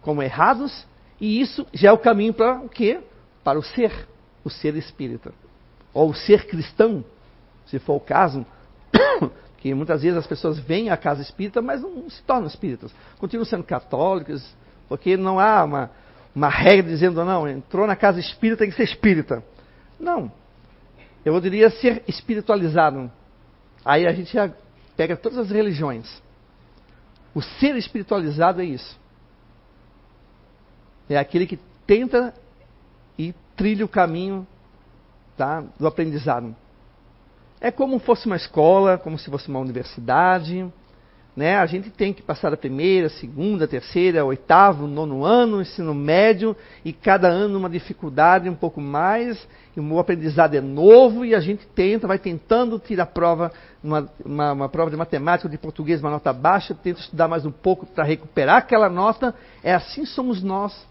como 0.02 0.22
errados, 0.22 0.86
e 1.18 1.40
isso 1.40 1.66
já 1.72 1.88
é 1.88 1.92
o 1.92 1.96
caminho 1.96 2.34
para 2.34 2.60
o 2.60 2.68
quê? 2.68 3.00
Para 3.42 3.58
o 3.58 3.62
ser, 3.62 4.06
o 4.44 4.50
ser 4.50 4.76
espírita. 4.76 5.32
Ou 5.94 6.10
o 6.10 6.14
ser 6.14 6.46
cristão, 6.46 7.02
se 7.64 7.78
for 7.78 7.94
o 7.94 8.00
caso, 8.00 8.44
que 9.56 9.72
muitas 9.72 10.02
vezes 10.02 10.18
as 10.18 10.26
pessoas 10.26 10.58
vêm 10.58 10.90
à 10.90 10.96
casa 10.98 11.22
espírita, 11.22 11.62
mas 11.62 11.80
não 11.80 12.10
se 12.10 12.22
tornam 12.24 12.46
espíritas. 12.46 12.94
Continuam 13.16 13.46
sendo 13.46 13.64
católicos, 13.64 14.46
porque 14.90 15.16
não 15.16 15.40
há 15.40 15.64
uma, 15.64 15.90
uma 16.34 16.50
regra 16.50 16.90
dizendo, 16.90 17.24
não, 17.24 17.48
entrou 17.48 17.86
na 17.86 17.96
casa 17.96 18.20
espírita, 18.20 18.58
tem 18.58 18.68
que 18.68 18.76
ser 18.76 18.84
espírita. 18.84 19.42
Não, 19.98 20.30
eu 21.24 21.40
diria 21.40 21.70
ser 21.70 22.02
espiritualizado. 22.06 23.10
Aí 23.82 24.06
a 24.06 24.12
gente 24.12 24.34
já 24.34 24.52
pega 24.98 25.16
todas 25.16 25.38
as 25.38 25.50
religiões. 25.50 26.25
O 27.36 27.42
ser 27.42 27.76
espiritualizado 27.76 28.62
é 28.62 28.64
isso. 28.64 28.98
É 31.06 31.18
aquele 31.18 31.46
que 31.46 31.58
tenta 31.86 32.32
e 33.18 33.34
trilha 33.54 33.84
o 33.84 33.88
caminho 33.88 34.46
tá, 35.36 35.62
do 35.78 35.86
aprendizado. 35.86 36.56
É 37.60 37.70
como 37.70 38.00
se 38.00 38.06
fosse 38.06 38.24
uma 38.24 38.36
escola, 38.36 38.96
como 38.96 39.18
se 39.18 39.30
fosse 39.30 39.50
uma 39.50 39.58
universidade, 39.58 40.66
né, 41.36 41.58
a 41.58 41.66
gente 41.66 41.90
tem 41.90 42.14
que 42.14 42.22
passar 42.22 42.50
a 42.54 42.56
primeira, 42.56 43.10
segunda, 43.10 43.68
terceira, 43.68 44.24
oitavo, 44.24 44.86
nono 44.86 45.22
ano, 45.22 45.60
ensino 45.60 45.94
médio, 45.94 46.56
e 46.82 46.94
cada 46.94 47.28
ano 47.28 47.58
uma 47.58 47.68
dificuldade 47.68 48.48
um 48.48 48.54
pouco 48.54 48.80
mais, 48.80 49.46
e 49.76 49.80
o 49.80 49.98
aprendizado 49.98 50.54
é 50.54 50.62
novo, 50.62 51.26
e 51.26 51.34
a 51.34 51.40
gente 51.40 51.66
tenta, 51.74 52.06
vai 52.06 52.18
tentando 52.18 52.78
tirar 52.78 53.04
prova, 53.06 53.52
uma, 53.84 54.10
uma, 54.24 54.52
uma 54.52 54.68
prova 54.70 54.90
de 54.90 54.96
matemática, 54.96 55.46
de 55.46 55.58
português, 55.58 56.00
uma 56.00 56.08
nota 56.08 56.32
baixa, 56.32 56.74
tenta 56.74 57.00
estudar 57.00 57.28
mais 57.28 57.44
um 57.44 57.52
pouco 57.52 57.84
para 57.84 58.02
recuperar 58.02 58.56
aquela 58.56 58.88
nota. 58.88 59.34
É 59.62 59.74
assim 59.74 60.06
somos 60.06 60.42
nós 60.42 60.88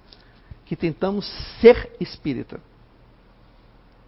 que 0.64 0.76
tentamos 0.76 1.26
ser 1.60 1.92
espírita. 2.00 2.60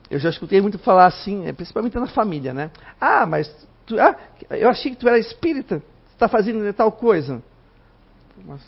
Eu 0.10 0.20
já 0.20 0.30
escutei 0.30 0.62
muito 0.62 0.78
falar 0.78 1.08
assim, 1.08 1.48
é, 1.48 1.52
principalmente 1.52 1.98
na 1.98 2.08
família, 2.08 2.54
né? 2.54 2.70
Ah, 3.02 3.26
mas 3.26 3.52
tu, 3.88 4.00
ah, 4.00 4.16
eu 4.52 4.70
achei 4.70 4.92
que 4.92 4.98
tu 4.98 5.08
era 5.08 5.18
espírita 5.18 5.82
está 6.18 6.28
fazendo 6.28 6.74
tal 6.74 6.92
coisa. 6.92 7.44
Mas, 8.44 8.62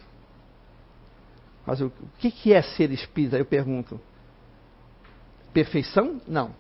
mas 1.66 1.82
o, 1.82 1.92
que, 2.20 2.30
que 2.30 2.54
é 2.54 2.62
ser 2.62 2.92
espírita? 2.92 3.38
Eu 3.38 3.46
pergunto. 3.46 4.00
Perfeição? 5.52 6.22
Não. 6.28 6.54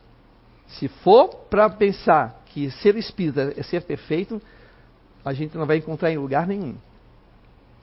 Se 0.68 0.88
for 0.88 1.30
para 1.50 1.70
pensar 1.70 2.44
que 2.48 2.72
ser 2.72 2.96
espírita 2.96 3.54
é 3.56 3.62
ser 3.62 3.84
perfeito, 3.84 4.42
a 5.24 5.32
gente 5.32 5.56
não 5.56 5.66
vai 5.66 5.78
encontrar 5.78 6.12
em 6.12 6.18
lugar 6.18 6.48
nenhum. 6.48 6.76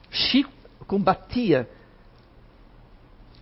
Chico 0.09 0.51
combatia 0.85 1.67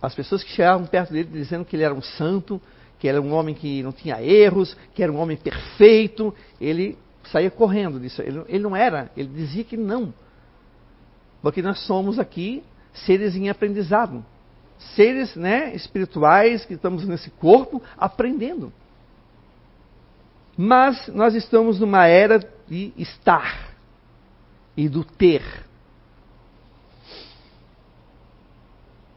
as 0.02 0.14
pessoas 0.14 0.44
que 0.44 0.52
chegavam 0.52 0.86
perto 0.86 1.12
dele 1.12 1.30
dizendo 1.32 1.66
que 1.66 1.76
ele 1.76 1.84
era 1.84 1.94
um 1.94 2.02
santo, 2.02 2.62
que 3.00 3.08
era 3.08 3.20
um 3.20 3.34
homem 3.34 3.56
que 3.56 3.82
não 3.82 3.92
tinha 3.92 4.22
erros, 4.22 4.78
que 4.94 5.02
era 5.02 5.12
um 5.12 5.18
homem 5.18 5.38
perfeito. 5.38 6.34
Ele 6.62 6.98
saía 7.30 7.52
correndo 7.52 8.00
disso. 8.00 8.22
Ele, 8.22 8.44
ele 8.48 8.64
não 8.64 8.76
era, 8.76 9.12
ele 9.16 9.30
dizia 9.30 9.64
que 9.64 9.78
não. 9.78 10.14
Porque 11.42 11.62
nós 11.62 11.80
somos 11.86 12.20
aqui 12.20 12.64
seres 12.94 13.36
em 13.36 13.50
aprendizado. 13.50 14.26
Seres 14.96 15.36
né, 15.36 15.74
espirituais 15.76 16.66
que 16.66 16.74
estamos 16.74 17.06
nesse 17.08 17.30
corpo 17.32 17.82
aprendendo. 17.98 18.72
Mas 20.58 21.08
nós 21.10 21.36
estamos 21.36 21.80
numa 21.80 22.08
era 22.08 22.40
de 22.68 22.94
estar 22.98 23.74
e 24.76 24.88
do 24.88 25.04
ter. 25.04 25.44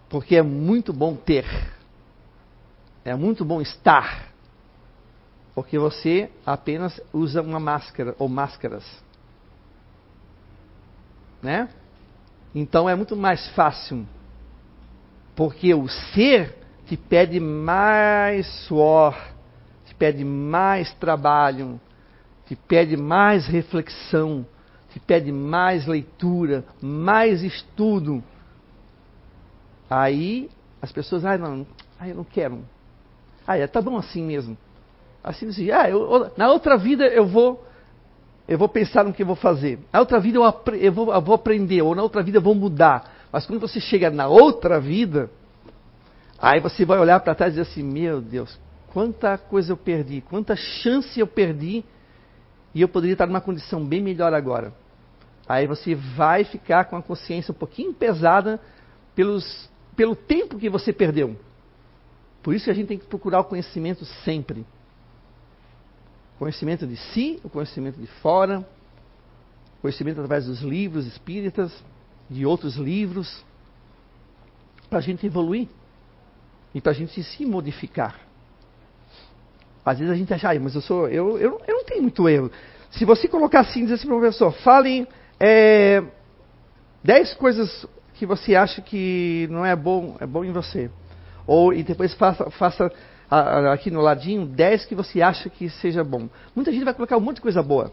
Porque 0.08 0.36
é 0.36 0.42
muito 0.42 0.92
bom 0.92 1.14
ter. 1.14 1.46
É 3.04 3.14
muito 3.14 3.44
bom 3.44 3.60
estar 3.60 4.28
porque 5.58 5.76
você 5.76 6.30
apenas 6.46 7.00
usa 7.12 7.42
uma 7.42 7.58
máscara 7.58 8.14
ou 8.16 8.28
máscaras. 8.28 8.84
Né? 11.42 11.68
Então 12.54 12.88
é 12.88 12.94
muito 12.94 13.16
mais 13.16 13.48
fácil. 13.56 14.06
Porque 15.34 15.74
o 15.74 15.88
ser 15.88 16.56
te 16.86 16.96
pede 16.96 17.40
mais 17.40 18.46
suor, 18.68 19.20
te 19.84 19.96
pede 19.96 20.24
mais 20.24 20.94
trabalho, 20.94 21.80
te 22.46 22.54
pede 22.54 22.96
mais 22.96 23.48
reflexão, 23.48 24.46
te 24.90 25.00
pede 25.00 25.32
mais 25.32 25.88
leitura, 25.88 26.64
mais 26.80 27.42
estudo. 27.42 28.22
Aí 29.90 30.48
as 30.80 30.92
pessoas, 30.92 31.24
ah, 31.24 31.36
não, 31.36 31.66
ah, 31.98 32.06
eu 32.06 32.14
não 32.14 32.22
quero. 32.22 32.64
Ah, 33.44 33.58
é, 33.58 33.66
tá 33.66 33.82
bom 33.82 33.96
assim 33.96 34.22
mesmo. 34.22 34.56
Assim, 35.22 35.48
assim 35.48 35.70
ah, 35.70 35.88
eu, 35.88 36.30
na 36.36 36.50
outra 36.50 36.76
vida 36.76 37.06
eu 37.06 37.26
vou 37.26 37.66
eu 38.48 38.56
vou 38.56 38.68
pensar 38.68 39.04
no 39.04 39.12
que 39.12 39.22
eu 39.22 39.26
vou 39.26 39.36
fazer. 39.36 39.78
Na 39.92 40.00
outra 40.00 40.18
vida 40.18 40.38
eu, 40.38 40.54
eu, 40.80 40.92
vou, 40.92 41.12
eu 41.12 41.20
vou 41.20 41.34
aprender, 41.34 41.82
ou 41.82 41.94
na 41.94 42.02
outra 42.02 42.22
vida 42.22 42.38
eu 42.38 42.42
vou 42.42 42.54
mudar. 42.54 43.12
Mas 43.30 43.44
quando 43.46 43.60
você 43.60 43.78
chega 43.78 44.08
na 44.08 44.26
outra 44.26 44.80
vida, 44.80 45.30
aí 46.38 46.58
você 46.58 46.86
vai 46.86 46.98
olhar 46.98 47.20
para 47.20 47.34
trás 47.34 47.52
e 47.52 47.58
dizer 47.58 47.70
assim: 47.70 47.82
Meu 47.82 48.22
Deus, 48.22 48.58
quanta 48.90 49.36
coisa 49.36 49.72
eu 49.72 49.76
perdi, 49.76 50.22
quanta 50.22 50.56
chance 50.56 51.20
eu 51.20 51.26
perdi, 51.26 51.84
e 52.74 52.80
eu 52.80 52.88
poderia 52.88 53.12
estar 53.12 53.26
numa 53.26 53.40
condição 53.40 53.84
bem 53.84 54.02
melhor 54.02 54.32
agora. 54.32 54.72
Aí 55.46 55.66
você 55.66 55.94
vai 55.94 56.44
ficar 56.44 56.86
com 56.86 56.96
a 56.96 57.02
consciência 57.02 57.52
um 57.52 57.54
pouquinho 57.54 57.92
pesada 57.92 58.58
pelos, 59.14 59.68
pelo 59.94 60.16
tempo 60.16 60.58
que 60.58 60.70
você 60.70 60.92
perdeu. 60.92 61.36
Por 62.42 62.54
isso 62.54 62.64
que 62.64 62.70
a 62.70 62.74
gente 62.74 62.86
tem 62.86 62.98
que 62.98 63.06
procurar 63.06 63.40
o 63.40 63.44
conhecimento 63.44 64.04
sempre. 64.24 64.64
Conhecimento 66.38 66.86
de 66.86 66.96
si, 66.96 67.40
o 67.42 67.48
conhecimento 67.48 68.00
de 68.00 68.06
fora, 68.06 68.66
conhecimento 69.82 70.20
através 70.20 70.46
dos 70.46 70.60
livros 70.60 71.06
espíritas, 71.06 71.72
de 72.30 72.46
outros 72.46 72.76
livros, 72.76 73.44
para 74.88 74.98
a 74.98 75.02
gente 75.02 75.26
evoluir 75.26 75.68
e 76.74 76.80
para 76.80 76.92
a 76.92 76.94
gente 76.94 77.22
se 77.22 77.44
modificar. 77.44 78.20
Às 79.84 79.98
vezes 79.98 80.12
a 80.12 80.16
gente 80.16 80.32
acha, 80.32 80.60
mas 80.60 80.74
eu 80.74 80.80
sou, 80.80 81.08
eu, 81.08 81.38
eu, 81.38 81.60
eu 81.66 81.74
não 81.74 81.84
tenho 81.84 82.02
muito 82.02 82.28
erro. 82.28 82.50
Se 82.90 83.04
você 83.04 83.26
colocar 83.26 83.60
assim, 83.60 83.82
dizer 83.82 83.94
assim, 83.94 84.06
professor, 84.06 84.52
fale 84.52 85.06
é, 85.40 86.02
dez 87.02 87.34
coisas 87.34 87.86
que 88.14 88.26
você 88.26 88.54
acha 88.54 88.82
que 88.82 89.48
não 89.50 89.64
é 89.64 89.74
bom, 89.74 90.16
é 90.20 90.26
bom 90.26 90.44
em 90.44 90.52
você. 90.52 90.90
Ou 91.46 91.72
e 91.72 91.82
depois 91.82 92.12
faça, 92.14 92.50
faça 92.50 92.92
aqui 93.30 93.90
no 93.90 94.00
ladinho 94.00 94.46
10 94.46 94.86
que 94.86 94.94
você 94.94 95.20
acha 95.20 95.50
que 95.50 95.68
seja 95.68 96.02
bom. 96.02 96.28
Muita 96.54 96.72
gente 96.72 96.84
vai 96.84 96.94
colocar 96.94 97.16
um 97.16 97.20
monte 97.20 97.36
de 97.36 97.42
coisa 97.42 97.62
boa. 97.62 97.92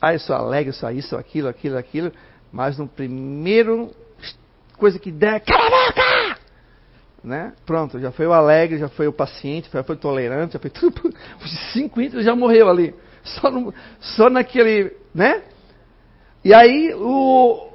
Ah, 0.00 0.14
eu 0.14 0.18
sou 0.18 0.34
alegre, 0.34 0.70
eu 0.70 0.74
sou 0.74 0.90
isso, 0.90 1.16
aquilo, 1.16 1.48
aquilo, 1.48 1.76
aquilo. 1.76 2.12
Mas 2.50 2.78
no 2.78 2.88
primeiro 2.88 3.90
coisa 4.80 4.98
que 4.98 5.12
der, 5.12 5.40
cala 5.40 5.66
a 5.66 5.70
boca! 5.70 6.40
Né? 7.22 7.52
Pronto, 7.66 8.00
já 8.00 8.10
foi 8.10 8.26
o 8.26 8.32
alegre, 8.32 8.78
já 8.78 8.88
foi 8.88 9.06
o 9.06 9.12
paciente, 9.12 9.68
já 9.70 9.84
foi 9.84 9.94
o 9.94 9.98
tolerante, 9.98 10.54
já 10.54 10.58
foi 10.58 10.70
tudo. 10.70 11.14
Os 11.44 11.72
cinco 11.72 12.00
íntimos 12.00 12.24
já 12.24 12.34
morreu 12.34 12.68
ali. 12.68 12.94
Só, 13.22 13.50
no, 13.50 13.74
só 14.00 14.30
naquele, 14.30 14.96
né? 15.14 15.42
E 16.42 16.54
aí 16.54 16.94
o, 16.94 17.69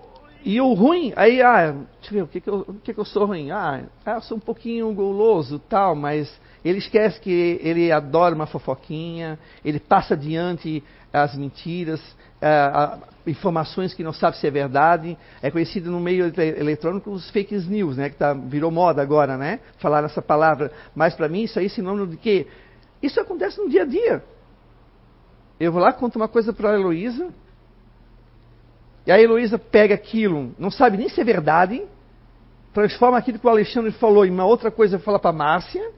e 0.45 0.62
o 0.62 0.73
ruim, 0.73 1.12
aí, 1.15 1.41
ah, 1.41 1.71
deixa 1.99 2.12
eu 2.12 2.13
ver, 2.13 2.21
o 2.21 2.27
que, 2.27 2.39
que, 2.39 2.47
eu, 2.47 2.58
o 2.67 2.73
que, 2.75 2.93
que 2.93 2.99
eu 2.99 3.05
sou 3.05 3.25
ruim? 3.25 3.49
Ah, 3.49 3.81
eu 4.05 4.21
sou 4.21 4.38
um 4.38 4.39
pouquinho 4.39 4.93
goloso 4.93 5.58
tal, 5.58 5.95
mas 5.95 6.31
ele 6.63 6.77
esquece 6.77 7.19
que 7.19 7.60
ele 7.63 7.91
adora 7.91 8.36
uma 8.36 8.45
fofoquinha, 8.45 9.39
ele 9.63 9.79
passa 9.79 10.13
adiante 10.13 10.84
as 11.12 11.36
mentiras, 11.36 11.99
uh, 12.41 13.01
informações 13.25 13.93
que 13.95 14.03
não 14.03 14.13
sabe 14.13 14.38
se 14.38 14.45
é 14.45 14.51
verdade. 14.51 15.17
É 15.41 15.49
conhecido 15.49 15.89
no 15.89 15.99
meio 15.99 16.31
eletrônico 16.38 17.10
os 17.10 17.29
fake 17.31 17.55
news, 17.67 17.97
né? 17.97 18.10
Que 18.10 18.17
tá, 18.17 18.34
virou 18.34 18.69
moda 18.69 19.01
agora, 19.01 19.38
né? 19.38 19.60
Falar 19.79 20.03
essa 20.03 20.21
palavra. 20.21 20.71
Mas 20.93 21.15
para 21.15 21.27
mim 21.27 21.43
isso 21.43 21.58
aí 21.58 21.65
é 21.65 21.69
sinônimo 21.69 22.08
de 22.08 22.17
quê? 22.17 22.45
Isso 23.01 23.19
acontece 23.19 23.60
no 23.60 23.69
dia 23.69 23.81
a 23.81 23.86
dia. 23.86 24.23
Eu 25.60 25.71
vou 25.71 25.81
lá, 25.81 25.93
conto 25.93 26.17
uma 26.17 26.27
coisa 26.27 26.53
para 26.53 26.71
a 26.71 26.73
Heloísa, 26.73 27.29
e 29.05 29.11
a 29.11 29.21
Heloísa 29.21 29.59
pega 29.59 29.93
aquilo, 29.93 30.53
não 30.57 30.71
sabe 30.71 30.97
nem 30.97 31.07
se 31.09 31.21
é 31.21 31.23
verdade, 31.23 31.83
transforma 32.73 33.17
aquilo 33.17 33.39
que 33.39 33.45
o 33.45 33.49
Alexandre 33.49 33.91
falou 33.91 34.25
em 34.25 34.31
uma 34.31 34.45
outra 34.45 34.71
coisa 34.71 34.99
fala 34.99 35.19
para 35.19 35.31
Márcia. 35.31 35.91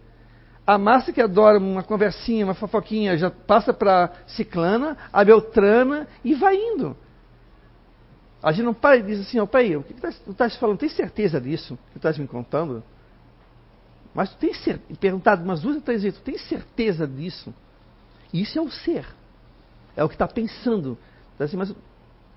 A 0.65 0.77
Márcia, 0.77 1.13
que 1.13 1.21
adora 1.21 1.57
uma 1.57 1.81
conversinha, 1.81 2.43
uma 2.43 2.53
fofoquinha, 2.53 3.17
já 3.17 3.31
passa 3.31 3.73
para 3.73 4.11
Ciclana, 4.27 4.97
a 5.13 5.23
Beltrana 5.23 6.07
e 6.23 6.35
vai 6.35 6.55
indo. 6.55 6.95
A 8.43 8.51
gente 8.51 8.65
não 8.65 8.73
para 8.73 8.97
e 8.97 9.01
diz 9.01 9.21
assim, 9.21 9.39
ó, 9.39 9.43
oh, 9.43 9.47
pai, 9.47 9.75
o 9.75 9.81
que 9.81 9.93
tu 9.93 10.07
estás 10.07 10.53
tá 10.53 10.59
falando? 10.59 10.77
Tem 10.77 10.89
certeza 10.89 11.39
disso 11.39 11.77
que 11.87 11.93
tu 11.93 11.97
estás 11.97 12.17
me 12.17 12.27
contando? 12.27 12.83
Mas 14.13 14.29
tu 14.31 14.37
tens 14.37 14.61
certeza, 14.63 14.99
perguntado 14.99 15.43
umas 15.43 15.61
duas 15.61 15.77
ou 15.77 15.81
três 15.81 16.03
vezes, 16.03 16.19
tu 16.19 16.23
tens 16.23 16.41
certeza 16.47 17.07
disso? 17.07 17.53
Isso 18.33 18.59
é 18.59 18.61
o 18.61 18.69
ser. 18.69 19.05
É 19.95 20.03
o 20.03 20.09
que 20.09 20.15
está 20.15 20.27
pensando. 20.27 20.97
Assim, 21.39 21.55
mas, 21.55 21.73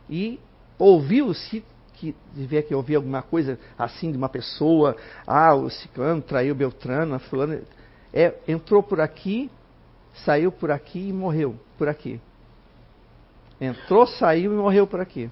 e 0.09 0.39
ouviu-se 0.81 1.63
que 1.95 2.17
tiver 2.35 2.63
que 2.63 2.75
ouvir 2.75 2.97
alguma 2.97 3.21
coisa 3.23 3.59
assim 3.79 4.11
de 4.11 4.17
uma 4.17 4.29
pessoa, 4.29 4.97
ah, 5.27 5.55
o 5.55 5.69
ciclano 5.69 6.23
traiu 6.23 6.55
Beltrano, 6.55 7.15
a 7.15 7.19
fulana, 7.19 7.63
é, 8.13 8.35
entrou 8.49 8.83
por 8.83 9.01
aqui, 9.01 9.51
saiu 10.25 10.51
por 10.51 10.71
aqui 10.71 11.09
e 11.09 11.13
morreu 11.13 11.55
por 11.77 11.89
aqui. 11.89 12.19
Entrou, 13.61 14.07
saiu 14.07 14.55
e 14.55 14.57
morreu 14.57 14.87
por 14.87 15.01
aqui. 15.01 15.31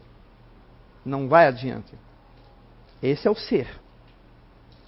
Não 1.02 1.26
vai 1.26 1.46
adiante. 1.46 1.94
Esse 3.02 3.26
é 3.26 3.30
o 3.30 3.34
ser. 3.34 3.66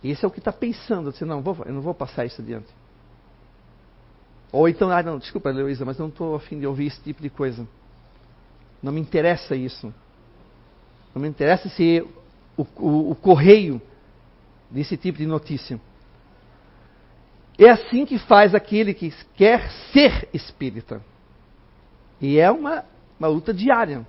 Esse 0.05 0.23
é 0.23 0.29
o 0.29 0.31
que 0.31 0.41
está 0.41 0.53
pensando. 0.53 1.11
Você 1.11 1.25
não 1.25 1.41
vou, 1.41 1.57
eu 1.65 1.73
não 1.73 1.81
vou 1.81 1.95
passar 1.95 2.27
isso 2.27 2.43
adiante. 2.43 2.69
Ou 4.53 4.69
então, 4.69 4.91
ah, 4.91 5.03
não, 5.03 5.19
desculpa, 5.19 5.51
Luísa, 5.51 5.87
mas 5.87 5.97
não 5.97 6.09
estou 6.09 6.35
afim 6.35 6.59
de 6.59 6.67
ouvir 6.67 6.89
esse 6.89 7.01
tipo 7.01 7.23
de 7.23 7.31
coisa. 7.31 7.67
Não 8.83 8.93
me 8.93 9.01
interessa 9.01 9.57
isso. 9.57 9.95
Não 11.15 11.23
me 11.23 11.29
interessa 11.29 11.69
ser 11.69 12.07
o, 12.57 12.67
o, 12.77 13.11
o 13.11 13.15
correio 13.15 13.81
desse 14.71 14.97
tipo 14.97 15.19
de 15.19 15.27
notícia. 15.27 15.81
É 17.59 17.69
assim 17.69 18.07
que 18.07 18.19
faz 18.19 18.55
aquele 18.55 18.95
que 18.95 19.13
quer 19.37 19.71
ser 19.93 20.29
espírita. 20.33 21.03
E 22.21 22.39
é 22.39 22.51
uma 22.51 22.85
uma 23.21 23.29
luta 23.29 23.53
diária. 23.53 24.07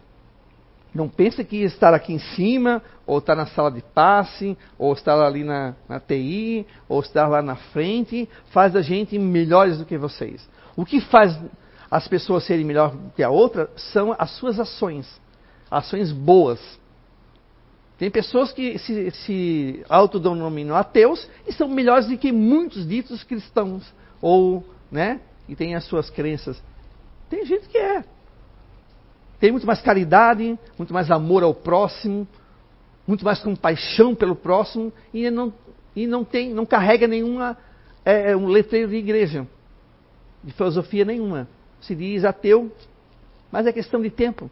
Não 0.94 1.08
pensa 1.08 1.44
que 1.44 1.58
estar 1.58 1.94
aqui 1.94 2.14
em 2.14 2.20
cima, 2.20 2.82
ou 3.06 3.20
estar 3.20 3.36
na 3.36 3.46
sala 3.46 3.70
de 3.70 3.82
passe, 3.82 4.58
ou 4.78 4.94
estar 4.94 5.22
ali 5.22 5.44
na, 5.44 5.76
na 5.88 6.00
TI, 6.00 6.66
ou 6.88 7.02
estar 7.02 7.28
lá 7.28 7.42
na 7.42 7.56
frente, 7.56 8.28
faz 8.52 8.76
a 8.76 8.82
gente 8.82 9.20
melhores 9.20 9.78
do 9.78 9.86
que 9.86 9.98
vocês. 9.98 10.50
O 10.76 10.86
que 10.86 11.00
faz 11.02 11.38
as 11.90 12.08
pessoas 12.08 12.46
serem 12.46 12.66
melhores 12.66 12.98
do 12.98 13.10
que 13.12 13.24
a 13.24 13.30
outra 13.30 13.70
são 13.76 14.16
as 14.18 14.32
suas 14.32 14.60
ações. 14.60 15.20
Ações 15.70 16.12
boas. 16.12 16.60
Tem 18.02 18.10
pessoas 18.10 18.52
que 18.52 18.80
se, 18.80 19.12
se 19.12 19.86
autodenominam 19.88 20.76
ateus 20.76 21.30
e 21.46 21.54
são 21.54 21.68
melhores 21.68 22.08
do 22.08 22.18
que 22.18 22.32
muitos 22.32 22.88
ditos 22.88 23.24
cristãos. 23.24 23.94
Ou, 24.20 24.66
né, 24.92 25.22
e 25.48 25.56
têm 25.56 25.76
as 25.76 25.84
suas 25.84 26.10
crenças. 26.10 26.60
Tem 27.30 27.46
gente 27.46 27.70
que 27.70 27.78
é 27.78 28.04
tem 29.40 29.52
muito 29.52 29.68
mais 29.68 29.84
caridade, 29.84 30.58
muito 30.80 30.92
mais 30.92 31.12
amor 31.12 31.44
ao 31.44 31.54
próximo, 31.54 32.28
muito 33.06 33.24
mais 33.24 33.40
compaixão 33.40 34.16
pelo 34.16 34.36
próximo 34.36 34.92
e 35.14 35.30
não, 35.30 35.54
e 35.96 36.08
não 36.08 36.24
tem, 36.24 36.52
não 36.52 36.66
carrega 36.66 37.06
nenhuma 37.08 37.56
é, 38.04 38.32
é, 38.32 38.36
um 38.36 38.48
letreiro 38.48 38.90
de 38.90 38.96
igreja, 38.96 39.48
de 40.44 40.52
filosofia 40.54 41.06
nenhuma. 41.06 41.48
Se 41.80 41.94
diz 41.94 42.26
ateu, 42.26 42.72
mas 43.52 43.68
é 43.68 43.72
questão 43.72 44.02
de 44.02 44.10
tempo. 44.10 44.50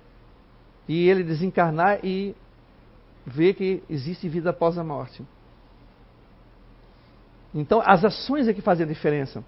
E 0.88 1.10
ele 1.10 1.24
desencarnar 1.24 2.06
e 2.06 2.36
ver 3.26 3.54
que 3.54 3.84
existe 3.90 4.28
vida 4.28 4.50
após 4.50 4.78
a 4.78 4.84
morte. 4.84 5.24
Então, 7.54 7.82
as 7.86 8.04
ações 8.06 8.48
é 8.48 8.54
que 8.54 8.62
fazem 8.62 8.86
a 8.86 8.90
diferença. 8.90 9.44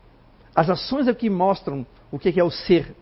As 0.56 0.70
ações 0.70 1.08
é 1.08 1.14
que 1.14 1.30
mostram 1.30 1.86
o 2.12 2.20
que 2.20 2.40
é 2.40 2.44
o 2.44 2.52
ser. 2.52 2.96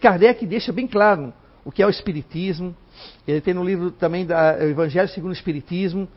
Kardec 0.00 0.44
deixa 0.46 0.72
bem 0.72 0.86
claro 0.86 1.32
o 1.64 1.70
que 1.70 1.82
é 1.82 1.86
o 1.86 1.90
Espiritismo. 1.90 2.74
Ele 3.26 3.40
tem 3.40 3.54
no 3.54 3.64
livro 3.64 3.90
também 3.90 4.26
da 4.26 4.62
Evangelho 4.64 5.08
segundo 5.08 5.30
o 5.30 5.34
Espiritismo, 5.34 6.08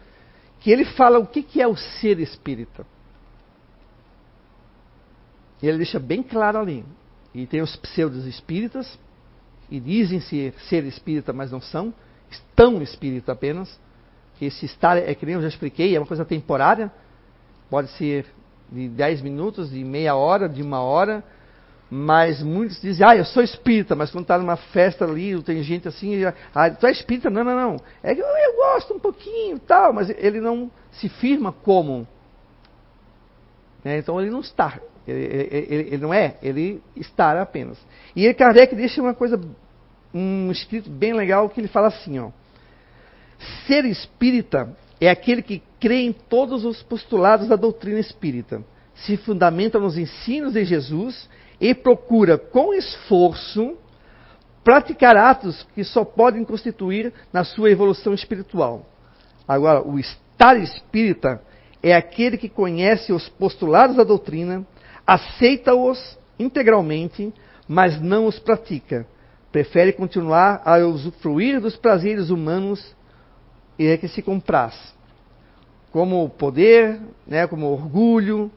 que 0.60 0.72
ele 0.72 0.86
fala 0.86 1.20
o 1.20 1.28
que 1.28 1.62
é 1.62 1.68
o 1.68 1.76
ser 1.76 2.20
espírita. 2.20 2.86
Ele 5.62 5.78
deixa 5.78 6.00
bem 6.00 6.22
claro 6.24 6.60
ali. 6.60 6.86
E 7.34 7.48
tem 7.48 7.62
os 7.62 7.76
pseudos 7.76 8.26
espíritas, 8.26 9.00
e 9.70 9.80
dizem 9.80 10.20
ser 10.20 10.84
espírita, 10.84 11.34
mas 11.34 11.52
não 11.52 11.60
são, 11.60 11.94
estão 12.30 12.82
espírita 12.82 13.32
apenas. 13.32 13.80
Que 14.38 14.46
esse 14.46 14.66
estar 14.66 14.98
é 14.98 15.14
que 15.14 15.26
nem 15.26 15.36
eu 15.36 15.42
já 15.42 15.48
expliquei, 15.48 15.96
é 15.96 16.00
uma 16.00 16.08
coisa 16.08 16.26
temporária, 16.26 16.92
pode 17.70 17.90
ser 17.92 18.26
de 18.72 18.90
10 18.90 19.22
minutos, 19.22 19.70
de 19.70 19.84
meia 19.84 20.16
hora, 20.16 20.50
de 20.50 20.62
uma 20.62 20.82
hora, 20.82 21.24
mas 21.90 22.42
muitos 22.42 22.82
dizem, 22.82 23.06
ah, 23.06 23.16
eu 23.16 23.24
sou 23.24 23.44
espírita, 23.44 23.96
mas 23.96 24.10
quando 24.10 24.24
está 24.24 24.38
numa 24.38 24.58
festa 24.58 25.06
ali, 25.06 25.40
tem 25.44 25.62
gente 25.62 25.88
assim, 25.88 26.24
ah, 26.56 26.70
tu 26.72 26.88
é 26.88 26.92
espírita? 26.92 27.30
Não, 27.30 27.44
não, 27.44 27.56
não. 27.56 27.78
É 28.02 28.16
que 28.16 28.22
eu, 28.22 28.26
eu 28.26 28.56
gosto 28.56 28.96
um 28.96 29.00
pouquinho 29.00 29.60
tal, 29.60 29.94
mas 29.94 30.10
ele 30.10 30.42
não 30.42 30.72
se 30.92 31.08
firma 31.08 31.52
como. 31.52 32.08
Né? 33.84 34.00
Então 34.00 34.20
ele 34.20 34.32
não 34.32 34.40
está. 34.40 34.80
Ele, 35.08 35.22
ele, 35.52 35.88
ele, 35.90 35.98
não 35.98 36.12
é, 36.12 36.38
ele 36.42 36.82
está 36.96 37.40
apenas. 37.40 37.78
E 38.16 38.34
Kardec 38.34 38.74
deixa 38.76 39.02
uma 39.02 39.14
coisa, 39.14 39.40
um 40.12 40.50
escrito 40.52 40.90
bem 40.90 41.14
legal 41.14 41.48
que 41.50 41.62
ele 41.62 41.68
fala 41.68 41.90
assim, 41.90 42.18
ó. 42.18 42.32
Ser 43.66 43.86
espírita 43.86 44.76
é 45.00 45.10
aquele 45.10 45.42
que 45.42 45.62
crê 45.80 46.02
em 46.02 46.14
todos 46.14 46.64
os 46.64 46.82
postulados 46.82 47.48
da 47.48 47.56
doutrina 47.56 48.00
espírita, 48.00 48.64
se 48.96 49.18
fundamenta 49.18 49.80
nos 49.80 49.98
ensinos 49.98 50.54
de 50.54 50.64
Jesus 50.64 51.30
e 51.60 51.74
procura 51.74 52.38
com 52.38 52.74
esforço 52.74 53.78
praticar 54.64 55.18
atos 55.18 55.68
que 55.76 55.84
só 55.84 56.06
podem 56.06 56.46
constituir 56.46 57.14
na 57.34 57.44
sua 57.44 57.70
evolução 57.70 58.14
espiritual. 58.14 58.86
Agora, 59.48 59.86
o 59.86 60.00
estar 60.00 60.58
espírita 60.58 61.42
é 61.82 61.94
aquele 61.94 62.38
que 62.38 62.48
conhece 62.48 63.12
os 63.12 63.28
postulados 63.28 63.98
da 63.98 64.06
doutrina, 64.06 64.66
aceita-os 65.06 66.18
integralmente, 66.40 67.34
mas 67.68 68.00
não 68.00 68.26
os 68.26 68.40
pratica. 68.40 69.06
Prefere 69.52 69.92
continuar 69.92 70.62
a 70.64 70.78
usufruir 70.78 71.60
dos 71.60 71.76
prazeres 71.76 72.30
humanos 72.30 72.96
e 73.78 73.88
é 73.88 73.98
que 73.98 74.08
se 74.08 74.22
compraz. 74.22 74.94
Como 75.92 76.24
o 76.24 76.30
poder, 76.30 77.00
né, 77.28 77.48
como 77.48 77.68
o 77.68 77.74
orgulho, 77.74 78.52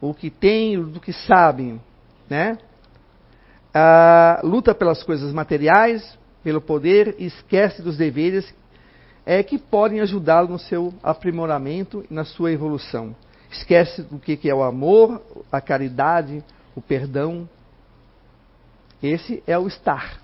o 0.00 0.14
que 0.14 0.30
tem, 0.30 0.80
do 0.82 1.00
que 1.00 1.12
sabem 1.12 1.80
né? 2.28 2.58
Luta 4.42 4.74
pelas 4.74 5.02
coisas 5.02 5.32
materiais, 5.32 6.18
pelo 6.42 6.60
poder, 6.60 7.16
e 7.18 7.26
esquece 7.26 7.82
dos 7.82 7.96
deveres 7.96 8.52
é, 9.24 9.42
que 9.42 9.58
podem 9.58 10.00
ajudá-lo 10.00 10.48
no 10.48 10.58
seu 10.58 10.94
aprimoramento 11.02 12.04
e 12.10 12.14
na 12.14 12.24
sua 12.24 12.52
evolução. 12.52 13.14
Esquece 13.50 14.02
do 14.02 14.18
que 14.18 14.48
é 14.48 14.54
o 14.54 14.62
amor, 14.62 15.22
a 15.50 15.60
caridade, 15.60 16.44
o 16.74 16.80
perdão. 16.80 17.48
Esse 19.02 19.42
é 19.46 19.58
o 19.58 19.66
estar. 19.66 20.20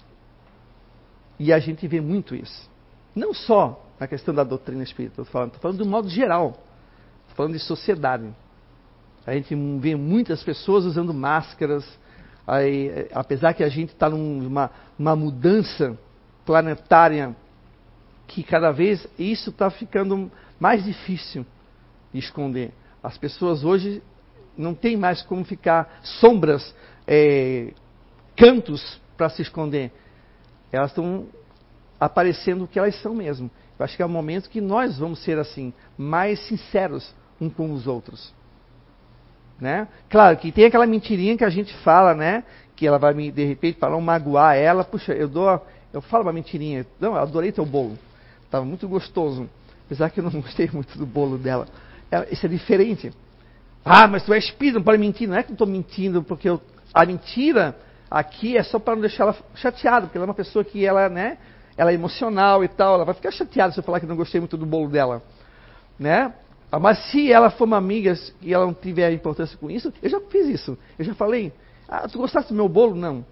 E 1.38 1.52
a 1.52 1.58
gente 1.58 1.86
vê 1.86 2.00
muito 2.00 2.34
isso. 2.34 2.68
Não 3.14 3.32
só 3.32 3.83
na 3.98 4.06
questão 4.06 4.34
da 4.34 4.44
doutrina 4.44 4.82
espírita, 4.82 5.22
estou 5.22 5.24
falando, 5.24 5.48
estou 5.48 5.62
falando 5.62 5.78
do 5.78 5.86
modo 5.86 6.08
geral. 6.08 6.58
Estou 7.22 7.36
falando 7.36 7.52
de 7.52 7.60
sociedade. 7.60 8.28
A 9.26 9.32
gente 9.32 9.54
vê 9.78 9.94
muitas 9.96 10.42
pessoas 10.42 10.84
usando 10.84 11.14
máscaras, 11.14 11.84
aí, 12.46 13.08
apesar 13.12 13.54
que 13.54 13.64
a 13.64 13.68
gente 13.68 13.90
está 13.90 14.08
numa, 14.10 14.70
numa 14.98 15.16
mudança 15.16 15.98
planetária 16.44 17.34
que 18.26 18.42
cada 18.42 18.70
vez 18.70 19.06
isso 19.18 19.50
está 19.50 19.70
ficando 19.70 20.30
mais 20.58 20.84
difícil 20.84 21.46
de 22.12 22.18
esconder. 22.18 22.72
As 23.02 23.16
pessoas 23.16 23.64
hoje 23.64 24.02
não 24.56 24.74
tem 24.74 24.96
mais 24.96 25.22
como 25.22 25.44
ficar 25.44 26.00
sombras, 26.02 26.74
é, 27.06 27.72
cantos 28.36 29.00
para 29.16 29.28
se 29.30 29.42
esconder. 29.42 29.92
Elas 30.70 30.90
estão 30.90 31.26
aparecendo 31.98 32.64
o 32.64 32.68
que 32.68 32.78
elas 32.78 33.00
são 33.00 33.14
mesmo. 33.14 33.50
Eu 33.78 33.84
acho 33.84 33.96
que 33.96 34.02
é 34.02 34.06
o 34.06 34.08
momento 34.08 34.48
que 34.48 34.60
nós 34.60 34.98
vamos 34.98 35.18
ser 35.20 35.38
assim, 35.38 35.72
mais 35.98 36.38
sinceros 36.46 37.14
uns 37.40 37.52
com 37.52 37.72
os 37.72 37.86
outros. 37.86 38.32
Né? 39.60 39.88
Claro 40.08 40.36
que 40.36 40.52
tem 40.52 40.64
aquela 40.64 40.86
mentirinha 40.86 41.36
que 41.36 41.44
a 41.44 41.50
gente 41.50 41.74
fala, 41.78 42.14
né? 42.14 42.44
Que 42.76 42.86
ela 42.86 42.98
vai 42.98 43.14
me, 43.14 43.30
de 43.30 43.44
repente, 43.44 43.78
para 43.78 43.90
não 43.90 44.00
magoar 44.00 44.56
ela, 44.56 44.84
puxa, 44.84 45.12
eu 45.12 45.28
dou, 45.28 45.64
eu 45.92 46.00
falo 46.02 46.24
uma 46.24 46.32
mentirinha. 46.32 46.86
Não, 47.00 47.14
eu 47.14 47.20
adorei 47.20 47.52
teu 47.52 47.64
bolo. 47.64 47.96
Estava 48.44 48.64
muito 48.64 48.88
gostoso. 48.88 49.48
Apesar 49.86 50.10
que 50.10 50.20
eu 50.20 50.24
não 50.24 50.30
gostei 50.42 50.68
muito 50.72 50.98
do 50.98 51.06
bolo 51.06 51.38
dela. 51.38 51.66
Ela, 52.10 52.26
isso 52.30 52.44
é 52.44 52.48
diferente. 52.48 53.12
Ah, 53.84 54.08
mas 54.08 54.24
tu 54.24 54.32
é 54.32 54.38
espírito, 54.38 54.76
não 54.76 54.82
pode 54.82 54.98
mentir. 54.98 55.28
Não 55.28 55.36
é 55.36 55.42
que 55.42 55.50
eu 55.50 55.54
estou 55.54 55.66
mentindo, 55.66 56.22
porque 56.22 56.48
eu, 56.48 56.60
a 56.92 57.04
mentira 57.04 57.76
aqui 58.10 58.56
é 58.56 58.62
só 58.62 58.78
para 58.78 58.94
não 58.94 59.02
deixar 59.02 59.24
ela 59.24 59.36
chateada, 59.54 60.06
porque 60.06 60.18
ela 60.18 60.24
é 60.24 60.28
uma 60.28 60.34
pessoa 60.34 60.64
que 60.64 60.84
ela, 60.84 61.08
né? 61.08 61.38
Ela 61.76 61.90
é 61.90 61.94
emocional 61.94 62.62
e 62.62 62.68
tal, 62.68 62.94
ela 62.94 63.04
vai 63.04 63.14
ficar 63.14 63.30
chateada 63.30 63.72
se 63.72 63.80
eu 63.80 63.84
falar 63.84 64.00
que 64.00 64.06
não 64.06 64.16
gostei 64.16 64.40
muito 64.40 64.56
do 64.56 64.66
bolo 64.66 64.88
dela. 64.88 65.22
Né? 65.98 66.32
Ah, 66.70 66.78
mas 66.78 66.98
se 67.10 67.32
ela 67.32 67.50
for 67.50 67.64
uma 67.64 67.76
amiga 67.76 68.18
e 68.40 68.52
ela 68.52 68.66
não 68.66 68.74
tiver 68.74 69.12
importância 69.12 69.56
com 69.58 69.70
isso, 69.70 69.92
eu 70.02 70.10
já 70.10 70.20
fiz 70.20 70.46
isso. 70.48 70.78
Eu 70.98 71.04
já 71.04 71.14
falei, 71.14 71.52
ah, 71.88 72.08
tu 72.08 72.18
gostaste 72.18 72.52
do 72.52 72.56
meu 72.56 72.68
bolo? 72.68 72.94
Não. 72.94 73.24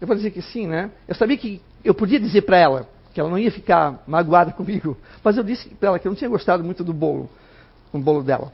Eu 0.00 0.06
vou 0.06 0.16
dizer 0.16 0.30
que 0.30 0.40
sim, 0.40 0.66
né? 0.66 0.90
Eu 1.06 1.14
sabia 1.14 1.36
que 1.36 1.60
eu 1.84 1.94
podia 1.94 2.18
dizer 2.18 2.42
para 2.42 2.56
ela 2.56 2.88
que 3.12 3.20
ela 3.20 3.28
não 3.28 3.38
ia 3.38 3.50
ficar 3.50 4.02
magoada 4.06 4.52
comigo, 4.52 4.96
mas 5.22 5.36
eu 5.36 5.42
disse 5.42 5.68
para 5.70 5.88
ela 5.88 5.98
que 5.98 6.06
eu 6.06 6.10
não 6.10 6.16
tinha 6.16 6.30
gostado 6.30 6.62
muito 6.62 6.84
do 6.84 6.92
bolo, 6.92 7.28
do 7.92 7.98
bolo 7.98 8.22
dela. 8.22 8.52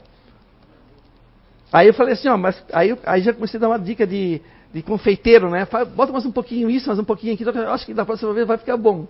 Aí 1.71 1.87
eu 1.87 1.93
falei 1.93 2.13
assim, 2.13 2.27
ó, 2.27 2.37
mas 2.37 2.61
aí, 2.73 2.97
aí 3.05 3.21
já 3.21 3.33
comecei 3.33 3.57
a 3.57 3.61
dar 3.61 3.67
uma 3.67 3.79
dica 3.79 4.07
de, 4.07 4.41
de 4.73 4.81
confeiteiro, 4.81 5.49
né? 5.49 5.67
Bota 5.95 6.11
mais 6.11 6.25
um 6.25 6.31
pouquinho 6.31 6.69
isso, 6.69 6.87
mais 6.87 6.99
um 6.99 7.03
pouquinho 7.03 7.33
aqui, 7.33 7.43
acho 7.49 7.85
que 7.85 7.93
da 7.93 8.05
próxima 8.05 8.33
vez 8.33 8.47
vai 8.47 8.57
ficar 8.57 8.77
bom. 8.77 9.07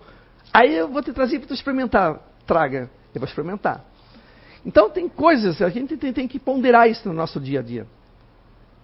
Aí 0.54 0.76
eu 0.76 0.88
vou 0.88 1.02
te 1.02 1.12
trazer 1.12 1.40
para 1.40 1.48
tu 1.48 1.54
experimentar 1.54 2.20
traga, 2.46 2.90
eu 3.14 3.20
vou 3.20 3.28
experimentar. 3.28 3.84
Então 4.66 4.90
tem 4.90 5.08
coisas, 5.08 5.62
a 5.62 5.70
gente 5.70 5.98
tem, 5.98 6.14
tem 6.14 6.28
que 6.28 6.40
ponderar 6.40 6.90
isso 6.90 7.08
no 7.08 7.14
nosso 7.14 7.40
dia 7.40 7.60
a 7.60 7.64
dia. 7.64 7.88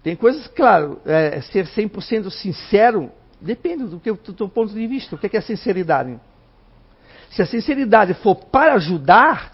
Tem 0.04 0.16
coisas, 0.16 0.48
claro, 0.48 1.00
é, 1.06 1.40
ser 1.42 1.66
100% 1.66 2.30
sincero 2.30 3.10
depende 3.40 3.86
do, 3.86 4.00
que, 4.00 4.12
do 4.12 4.34
teu 4.34 4.50
ponto 4.50 4.74
de 4.74 4.88
vista. 4.88 5.16
O 5.16 5.18
que 5.18 5.28
é, 5.28 5.30
que 5.30 5.38
é 5.38 5.42
sinceridade? 5.42 6.20
Se 7.32 7.42
a 7.42 7.46
sinceridade 7.46 8.14
for 8.16 8.36
para 8.36 8.74
ajudar, 8.74 9.52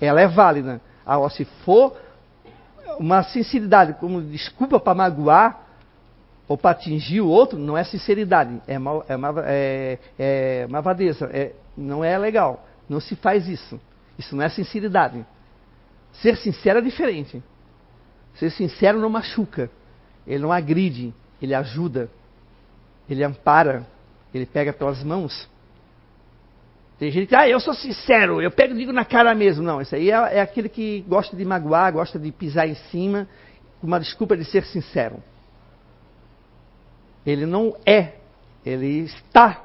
ela 0.00 0.20
é 0.20 0.26
válida. 0.26 0.80
Agora, 1.04 1.30
se 1.30 1.44
for 1.64 1.96
uma 2.98 3.22
sinceridade 3.22 3.94
como 3.94 4.20
desculpa 4.20 4.78
para 4.78 4.94
magoar 4.94 5.66
ou 6.52 6.58
para 6.58 6.72
atingir 6.72 7.22
o 7.22 7.28
outro, 7.28 7.58
não 7.58 7.78
é 7.78 7.82
sinceridade, 7.82 8.60
é, 8.66 8.76
mal, 8.76 9.02
é, 9.08 9.16
é, 9.48 9.98
é 10.18 10.66
malvadeza, 10.66 11.30
é, 11.32 11.54
não 11.74 12.04
é 12.04 12.18
legal. 12.18 12.66
Não 12.86 13.00
se 13.00 13.16
faz 13.16 13.48
isso. 13.48 13.80
Isso 14.18 14.36
não 14.36 14.44
é 14.44 14.50
sinceridade. 14.50 15.24
Ser 16.12 16.36
sincero 16.36 16.80
é 16.80 16.82
diferente. 16.82 17.42
Ser 18.34 18.50
sincero 18.50 19.00
não 19.00 19.08
machuca. 19.08 19.70
Ele 20.26 20.42
não 20.42 20.52
agride, 20.52 21.14
ele 21.40 21.54
ajuda. 21.54 22.10
ele 23.08 23.24
ampara, 23.24 23.86
ele 24.34 24.44
pega 24.44 24.74
pelas 24.74 25.02
mãos. 25.02 25.48
Tem 26.98 27.10
gente 27.10 27.28
que, 27.28 27.34
ah, 27.34 27.48
eu 27.48 27.60
sou 27.60 27.72
sincero, 27.72 28.42
eu 28.42 28.50
pego 28.50 28.74
e 28.74 28.76
digo 28.76 28.92
na 28.92 29.06
cara 29.06 29.34
mesmo. 29.34 29.62
Não, 29.62 29.80
isso 29.80 29.94
aí 29.94 30.10
é, 30.10 30.36
é 30.36 30.40
aquele 30.42 30.68
que 30.68 31.00
gosta 31.08 31.34
de 31.34 31.46
magoar, 31.46 31.94
gosta 31.94 32.18
de 32.18 32.30
pisar 32.30 32.68
em 32.68 32.74
cima, 32.74 33.26
com 33.80 33.86
uma 33.86 33.98
desculpa 33.98 34.36
de 34.36 34.44
ser 34.44 34.64
sincero. 34.64 35.31
Ele 37.24 37.46
não 37.46 37.76
é, 37.86 38.16
ele 38.64 39.00
está 39.00 39.64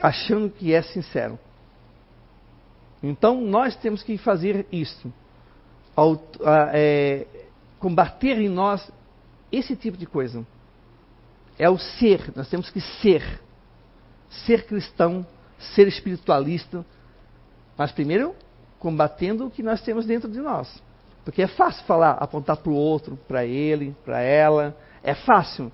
achando 0.00 0.50
que 0.50 0.72
é 0.72 0.82
sincero. 0.82 1.38
Então 3.02 3.40
nós 3.40 3.74
temos 3.76 4.02
que 4.02 4.16
fazer 4.16 4.66
isso, 4.70 5.12
é, 6.72 7.26
combater 7.78 8.38
em 8.38 8.48
nós 8.48 8.90
esse 9.50 9.74
tipo 9.76 9.96
de 9.96 10.06
coisa. 10.06 10.46
É 11.58 11.68
o 11.68 11.78
ser, 11.78 12.32
nós 12.34 12.48
temos 12.48 12.70
que 12.70 12.80
ser. 12.80 13.40
Ser 14.46 14.64
cristão, 14.66 15.26
ser 15.74 15.86
espiritualista, 15.86 16.86
mas 17.76 17.92
primeiro 17.92 18.34
combatendo 18.78 19.46
o 19.46 19.50
que 19.50 19.62
nós 19.62 19.80
temos 19.82 20.06
dentro 20.06 20.28
de 20.28 20.40
nós. 20.40 20.82
Porque 21.24 21.42
é 21.42 21.46
fácil 21.46 21.84
falar, 21.84 22.12
apontar 22.12 22.56
para 22.56 22.72
o 22.72 22.74
outro, 22.74 23.16
para 23.28 23.44
ele, 23.44 23.94
para 24.04 24.20
ela, 24.20 24.76
é 25.04 25.14
fácil. 25.14 25.70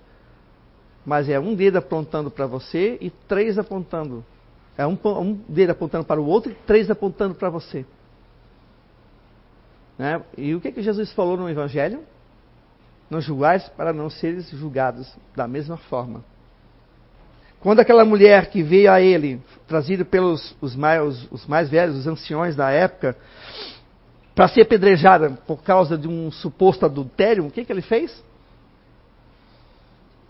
Mas 1.08 1.26
é 1.26 1.40
um 1.40 1.54
dedo 1.54 1.78
apontando 1.78 2.30
para 2.30 2.44
você 2.44 2.98
e 3.00 3.08
três 3.08 3.58
apontando. 3.58 4.22
É 4.76 4.86
um, 4.86 4.98
um 5.18 5.40
dedo 5.48 5.70
apontando 5.70 6.04
para 6.04 6.20
o 6.20 6.26
outro 6.26 6.52
e 6.52 6.54
três 6.54 6.90
apontando 6.90 7.34
para 7.34 7.48
você. 7.48 7.86
Né? 9.96 10.22
E 10.36 10.54
o 10.54 10.60
que, 10.60 10.70
que 10.70 10.82
Jesus 10.82 11.10
falou 11.14 11.34
no 11.38 11.48
Evangelho? 11.48 12.00
Não 13.08 13.22
julgais 13.22 13.66
para 13.70 13.90
não 13.90 14.10
seres 14.10 14.50
julgados 14.50 15.10
da 15.34 15.48
mesma 15.48 15.78
forma. 15.78 16.22
Quando 17.58 17.80
aquela 17.80 18.04
mulher 18.04 18.50
que 18.50 18.62
veio 18.62 18.92
a 18.92 19.00
ele, 19.00 19.40
trazida 19.66 20.04
pelos 20.04 20.54
os 20.60 20.76
mais, 20.76 21.26
os, 21.32 21.46
mais 21.46 21.70
velhos, 21.70 21.96
os 21.96 22.06
anciões 22.06 22.54
da 22.54 22.70
época, 22.70 23.16
para 24.34 24.46
ser 24.46 24.60
apedrejada 24.60 25.30
por 25.46 25.62
causa 25.62 25.96
de 25.96 26.06
um 26.06 26.30
suposto 26.30 26.84
adultério, 26.84 27.46
o 27.46 27.50
que, 27.50 27.64
que 27.64 27.72
ele 27.72 27.80
fez? 27.80 28.22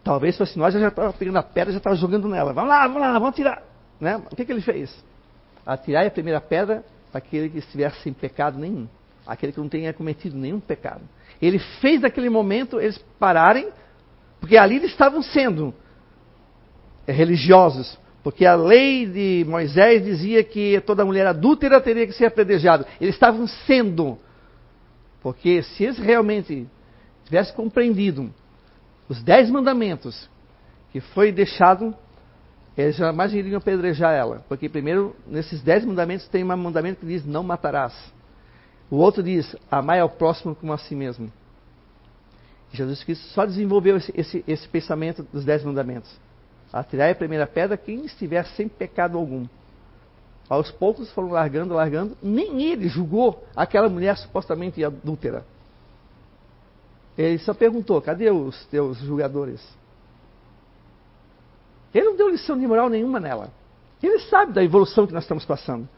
Talvez 0.02 0.36
fosse 0.36 0.58
nós, 0.58 0.72
já 0.74 0.88
estava 0.88 1.12
pegando 1.12 1.38
a 1.38 1.42
pedra, 1.42 1.72
já 1.72 1.78
estava 1.78 1.96
jogando 1.96 2.28
nela. 2.28 2.52
Vamos 2.52 2.70
lá, 2.70 2.86
vamos 2.86 3.00
lá, 3.02 3.12
vamos 3.18 3.34
tirar. 3.34 3.62
Né? 4.00 4.16
O 4.30 4.36
que, 4.36 4.44
que 4.44 4.52
ele 4.52 4.60
fez? 4.60 5.04
Atirar 5.66 6.06
a 6.06 6.10
primeira 6.10 6.40
pedra 6.40 6.84
para 7.10 7.18
aquele 7.18 7.48
que 7.48 7.58
estivesse 7.58 8.02
sem 8.02 8.12
pecado 8.12 8.58
nenhum. 8.58 8.88
Aquele 9.26 9.52
que 9.52 9.60
não 9.60 9.68
tenha 9.68 9.92
cometido 9.92 10.36
nenhum 10.36 10.60
pecado. 10.60 11.02
Ele 11.40 11.58
fez 11.58 12.00
naquele 12.00 12.30
momento 12.30 12.80
eles 12.80 12.98
pararem, 13.18 13.68
porque 14.40 14.56
ali 14.56 14.76
eles 14.76 14.90
estavam 14.90 15.22
sendo 15.22 15.74
religiosos. 17.06 17.98
Porque 18.22 18.44
a 18.44 18.54
lei 18.54 19.06
de 19.06 19.44
Moisés 19.48 20.04
dizia 20.04 20.42
que 20.42 20.80
toda 20.80 21.04
mulher 21.04 21.26
adúltera 21.26 21.80
teria 21.80 22.06
que 22.06 22.12
ser 22.12 22.26
apedrejada. 22.26 22.86
Eles 23.00 23.14
estavam 23.14 23.46
sendo. 23.46 24.18
Porque 25.20 25.62
se 25.62 25.84
eles 25.84 25.98
realmente 25.98 26.66
tivessem 27.24 27.54
compreendido 27.54 28.32
os 29.08 29.22
dez 29.22 29.50
mandamentos 29.50 30.28
que 30.92 31.00
foi 31.00 31.32
deixado, 31.32 31.94
eles 32.76 32.96
jamais 32.96 33.32
iriam 33.32 33.58
apedrejar 33.58 34.14
ela. 34.14 34.44
Porque 34.48 34.68
primeiro, 34.68 35.14
nesses 35.26 35.62
dez 35.62 35.84
mandamentos 35.84 36.28
tem 36.28 36.44
um 36.44 36.56
mandamento 36.56 37.00
que 37.00 37.06
diz 37.06 37.24
não 37.24 37.42
matarás. 37.42 37.94
O 38.90 38.96
outro 38.96 39.22
diz, 39.22 39.54
amai 39.70 40.00
ao 40.00 40.08
próximo 40.08 40.54
como 40.54 40.72
a 40.72 40.78
si 40.78 40.94
mesmo. 40.94 41.30
Jesus 42.72 43.02
Cristo 43.02 43.26
só 43.28 43.46
desenvolveu 43.46 43.96
esse, 43.96 44.12
esse, 44.14 44.44
esse 44.46 44.68
pensamento 44.68 45.26
dos 45.32 45.44
dez 45.44 45.64
mandamentos. 45.64 46.10
Atirai 46.72 47.12
a 47.12 47.14
primeira 47.14 47.46
pedra 47.46 47.76
quem 47.76 48.04
estiver 48.04 48.44
sem 48.48 48.68
pecado 48.68 49.16
algum. 49.16 49.46
Aos 50.48 50.70
poucos 50.70 51.10
foram 51.12 51.30
largando, 51.30 51.74
largando. 51.74 52.16
Nem 52.22 52.62
ele 52.62 52.88
julgou 52.88 53.44
aquela 53.54 53.88
mulher 53.88 54.16
supostamente 54.16 54.82
adúltera. 54.82 55.44
Ele 57.18 57.38
só 57.38 57.52
perguntou: 57.52 58.00
cadê 58.00 58.30
os 58.30 58.64
teus 58.66 58.98
julgadores? 58.98 59.60
Ele 61.92 62.06
não 62.06 62.16
deu 62.16 62.28
lição 62.28 62.56
de 62.56 62.64
moral 62.64 62.88
nenhuma 62.88 63.18
nela. 63.18 63.50
Ele 64.00 64.20
sabe 64.20 64.52
da 64.52 64.62
evolução 64.62 65.04
que 65.04 65.12
nós 65.12 65.24
estamos 65.24 65.44
passando. 65.44 65.88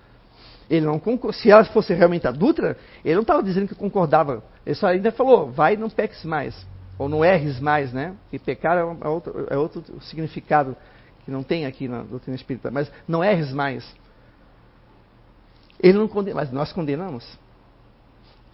Ele 0.70 0.86
não 0.86 1.02
se 1.32 1.50
ela 1.50 1.64
fosse 1.64 1.92
realmente 1.92 2.26
adulta, 2.26 2.76
ele 3.04 3.16
não 3.16 3.22
estava 3.22 3.42
dizendo 3.42 3.68
que 3.68 3.74
concordava. 3.74 4.42
Ele 4.64 4.74
só 4.74 4.86
ainda 4.86 5.12
falou, 5.12 5.50
vai 5.50 5.76
não 5.76 5.90
peques 5.90 6.24
mais. 6.24 6.66
Ou 6.96 7.08
não 7.08 7.24
erres 7.24 7.60
mais, 7.60 7.92
né? 7.92 8.14
E 8.32 8.38
pecar 8.38 8.78
é, 8.78 8.80
é, 8.80 9.08
outro, 9.08 9.46
é 9.50 9.58
outro 9.58 9.82
significado 10.02 10.76
que 11.24 11.30
não 11.30 11.42
tem 11.42 11.66
aqui 11.66 11.88
na 11.88 12.02
doutrina 12.02 12.36
espírita. 12.36 12.70
Mas 12.70 12.90
não 13.06 13.22
erres 13.22 13.52
mais. 13.52 13.84
Ele 15.82 15.98
não 15.98 16.06
condena, 16.06 16.36
mas 16.36 16.52
nós 16.52 16.72
condenamos. 16.72 17.38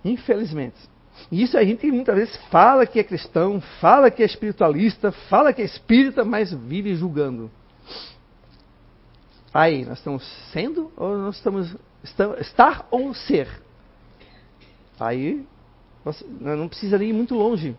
Infelizmente. 0.04 0.95
E 1.30 1.42
isso 1.42 1.56
a 1.58 1.64
gente 1.64 1.90
muitas 1.90 2.14
vezes 2.14 2.36
fala 2.50 2.86
que 2.86 2.98
é 2.98 3.04
cristão, 3.04 3.60
fala 3.80 4.10
que 4.10 4.22
é 4.22 4.26
espiritualista, 4.26 5.10
fala 5.12 5.52
que 5.52 5.62
é 5.62 5.64
espírita, 5.64 6.24
mas 6.24 6.52
vive 6.52 6.94
julgando. 6.94 7.50
Aí, 9.52 9.84
nós 9.84 9.98
estamos 9.98 10.22
sendo 10.52 10.92
ou 10.96 11.16
nós 11.16 11.36
estamos 11.36 11.74
estar 12.40 12.86
ou 12.90 13.14
ser? 13.14 13.48
Aí, 15.00 15.46
não 16.40 16.68
precisa 16.68 17.02
ir 17.02 17.12
muito 17.12 17.34
longe. 17.34 17.76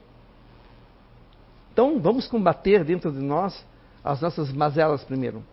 Então, 1.72 2.00
vamos 2.00 2.28
combater 2.28 2.84
dentro 2.84 3.12
de 3.12 3.20
nós 3.20 3.64
as 4.04 4.20
nossas 4.22 4.52
mazelas 4.52 5.04
primeiro. 5.04 5.44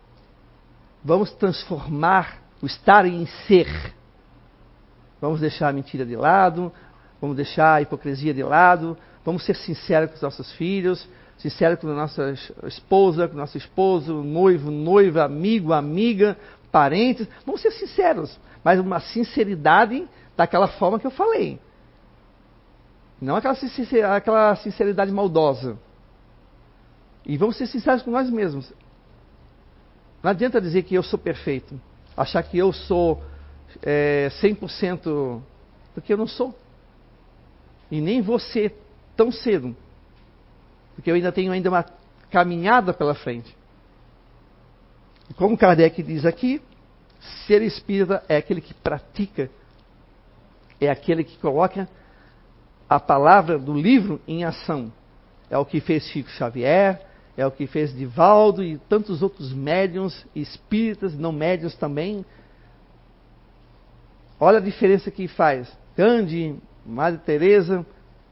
Vamos 1.05 1.31
transformar 1.33 2.43
o 2.63 2.67
estar 2.67 3.05
em 3.05 3.27
ser. 3.47 3.95
Vamos 5.21 5.41
deixar 5.41 5.69
a 5.69 5.73
mentira 5.73 6.07
de 6.07 6.17
lado, 6.17 6.73
vamos 7.25 7.37
deixar 7.37 7.77
a 7.77 7.81
hipocrisia 7.81 8.35
de 8.35 8.43
lado, 8.43 8.97
vamos 9.25 9.45
ser 9.45 9.57
sinceros 9.57 10.11
com 10.11 10.17
os 10.17 10.23
nossos 10.23 10.53
filhos, 10.53 11.09
sincero 11.39 11.79
com 11.79 11.89
a 11.89 11.95
nossa 11.95 12.35
esposa, 12.67 13.27
com 13.27 13.35
o 13.35 13.39
nosso 13.39 13.57
esposo, 13.57 14.23
noivo, 14.23 14.71
noiva, 14.71 15.25
amigo, 15.25 15.73
amiga, 15.73 16.37
parentes. 16.71 17.27
Vamos 17.47 17.63
ser 17.63 17.71
sinceros, 17.71 18.39
mas 18.63 18.79
uma 18.79 19.01
sinceridade 19.01 20.07
daquela 20.37 20.69
forma 20.69 21.01
que 21.01 21.07
eu 21.07 21.11
falei. 21.11 21.59
Não 23.21 23.37
aquela 23.37 23.55
sinceridade, 23.55 24.17
aquela 24.17 24.57
sinceridade 24.57 25.11
maldosa. 25.11 25.79
E 27.25 27.39
vamos 27.39 27.57
ser 27.57 27.67
sinceros 27.67 28.03
com 28.03 28.11
nós 28.11 28.29
mesmos. 28.29 28.71
Não 30.23 30.31
adianta 30.31 30.61
dizer 30.61 30.83
que 30.83 30.95
eu 30.95 31.03
sou 31.03 31.19
perfeito, 31.19 31.81
achar 32.15 32.43
que 32.43 32.59
eu 32.59 32.71
sou 32.71 33.23
é, 33.83 34.29
100%, 34.43 35.41
porque 35.95 36.13
eu 36.13 36.19
não 36.19 36.27
sou. 36.27 36.55
E 37.91 38.01
nem 38.01 38.21
você 38.21 38.75
tão 39.17 39.31
cedo. 39.31 39.77
Porque 40.95 41.11
eu 41.11 41.15
ainda 41.15 41.33
tenho 41.33 41.53
ainda 41.53 41.69
uma 41.69 41.85
caminhada 42.31 42.93
pela 42.93 43.15
frente. 43.15 43.57
E 45.31 45.35
como 45.35 45.57
Kardec 45.57 46.03
diz 46.03 46.25
aqui, 46.25 46.61
ser 47.47 47.63
espírita 47.63 48.23
é 48.29 48.37
aquele 48.37 48.61
que 48.61 48.75
pratica, 48.75 49.51
é 50.81 50.89
aquele 50.91 51.25
que 51.25 51.39
coloca 51.39 51.89
a 52.89 53.01
palavra 53.01 53.59
do 53.59 53.73
livro 53.73 54.21
em 54.27 54.45
ação. 54.45 54.93
É 55.51 55.57
o 55.57 55.65
que 55.65 55.81
fez 55.81 56.05
Chico 56.05 56.31
Xavier, 56.31 57.01
é 57.37 57.47
o 57.47 57.51
que 57.51 57.67
fez 57.67 57.95
Divaldo 57.95 58.63
e 58.63 58.79
tantos 58.79 59.23
outros 59.23 59.53
médiums, 59.53 60.27
espíritas, 60.35 61.15
não 61.15 61.33
médiums 61.33 61.75
também. 61.75 62.25
Olha 64.39 64.59
a 64.59 64.63
diferença 64.63 65.11
que 65.11 65.27
faz. 65.29 65.71
Gandhi, 65.97 66.57
Madre 66.85 67.21
Teresa, 67.21 67.85